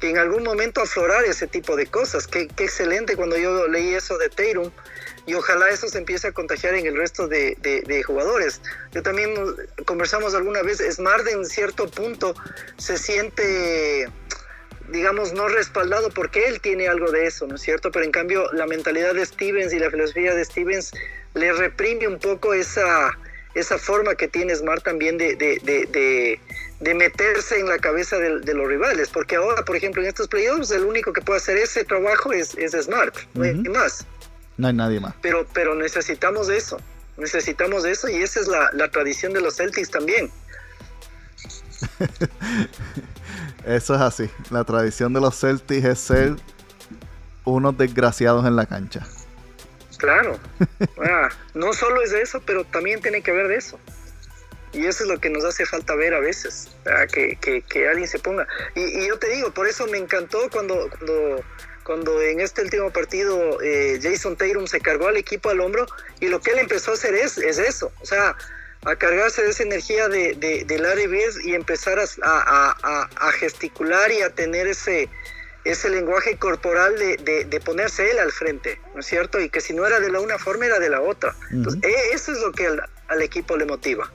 [0.00, 2.26] en algún momento aflorar ese tipo de cosas.
[2.26, 4.70] Qué, excelente cuando yo leí eso de Tatum
[5.26, 8.60] y ojalá eso se empiece a contagiar en el resto de, de, jugadores.
[8.92, 9.34] Yo también
[9.84, 12.34] conversamos alguna vez, Smart en cierto punto
[12.76, 14.08] se siente
[14.90, 17.90] digamos, no respaldado porque él tiene algo de eso, ¿no es cierto?
[17.90, 20.92] Pero en cambio la mentalidad de Stevens y la filosofía de Stevens
[21.34, 23.16] le reprime un poco esa,
[23.54, 26.38] esa forma que tiene Smart también de, de,
[26.80, 30.70] de, meterse en la cabeza de, los rivales, porque ahora, por ejemplo, en estos playoffs
[30.70, 34.06] el único que puede hacer ese trabajo es, es Smart, no hay más.
[34.56, 35.14] No hay nadie más.
[35.20, 36.78] Pero, pero necesitamos eso,
[37.16, 40.30] necesitamos eso y esa es la, la tradición de los Celtics también.
[43.66, 44.30] Eso es así.
[44.50, 46.36] La tradición de los Celtics es ser
[47.44, 49.06] unos desgraciados en la cancha.
[49.98, 50.38] Claro.
[51.08, 53.78] Ah, no solo es de eso, pero también tiene que ver de eso.
[54.72, 56.68] Y eso es lo que nos hace falta ver a veces,
[57.12, 58.46] que, que, alguien se ponga.
[58.74, 61.44] Y, yo te digo, por eso me encantó cuando, cuando,
[61.84, 65.86] cuando en este último partido eh, Jason Tatum se cargó al equipo al hombro
[66.20, 68.36] y lo que él empezó a hacer es, es eso, o sea,
[68.86, 73.32] a cargarse de esa energía de, de, de Larry Bird y empezar a, a, a,
[73.32, 75.08] gesticular y a tener ese,
[75.64, 79.40] ese lenguaje corporal de, de, ponerse él al frente, ¿no es cierto?
[79.40, 81.34] Y que si no era de la una forma, era de la otra.
[81.50, 84.08] Entonces, e, eso es lo que al, al, equipo le motiva.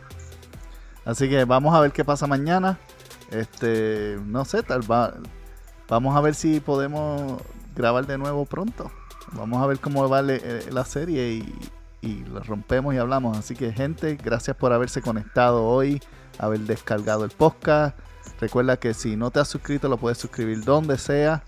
[1.03, 2.79] Así que vamos a ver qué pasa mañana.
[3.29, 5.15] Este, no sé, tal va,
[5.89, 7.41] vamos a ver si podemos
[7.75, 8.89] grabar de nuevo pronto.
[9.33, 13.37] Vamos a ver cómo va eh, la serie y, y lo rompemos y hablamos.
[13.37, 16.01] Así que gente, gracias por haberse conectado hoy,
[16.39, 17.97] haber descargado el podcast.
[18.39, 21.43] Recuerda que si no te has suscrito lo puedes suscribir donde sea,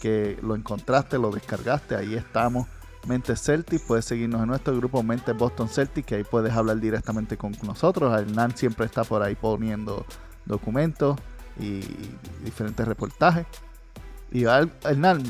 [0.00, 2.66] que lo encontraste, lo descargaste, ahí estamos.
[3.06, 7.36] Mentes Celtic, puedes seguirnos en nuestro grupo Mentes Boston Celtic, que ahí puedes hablar directamente
[7.36, 8.18] con nosotros.
[8.18, 10.06] Hernán siempre está por ahí poniendo
[10.46, 11.18] documentos
[11.58, 11.80] y
[12.44, 13.46] diferentes reportajes.
[14.30, 15.22] Y Hernán,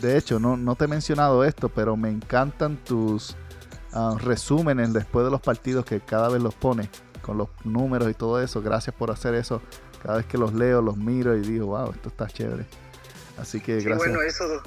[0.00, 3.36] de hecho, no, no te he mencionado esto, pero me encantan tus
[3.94, 6.88] uh, resúmenes después de los partidos que cada vez los pone
[7.22, 8.62] con los números y todo eso.
[8.62, 9.62] Gracias por hacer eso.
[10.02, 12.66] Cada vez que los leo, los miro y digo, wow, esto está chévere.
[13.38, 13.98] Así que gracias.
[13.98, 14.62] bueno, eso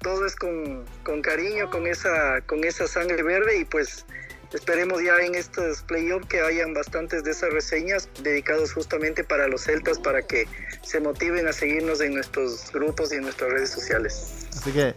[0.00, 4.04] todo es con, con, cariño, con esa, con esa sangre verde y pues
[4.52, 9.62] esperemos ya en estos playoffs que hayan bastantes de esas reseñas dedicados justamente para los
[9.62, 10.46] celtas para que
[10.82, 14.46] se motiven a seguirnos en nuestros grupos y en nuestras redes sociales.
[14.50, 14.94] Así que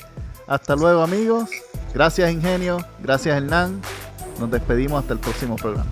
[0.47, 1.49] hasta luego amigos,
[1.93, 3.81] gracias Ingenio, gracias Hernán,
[4.39, 5.91] nos despedimos hasta el próximo programa.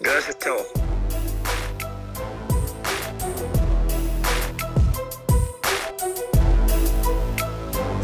[0.00, 0.79] Gracias, chao.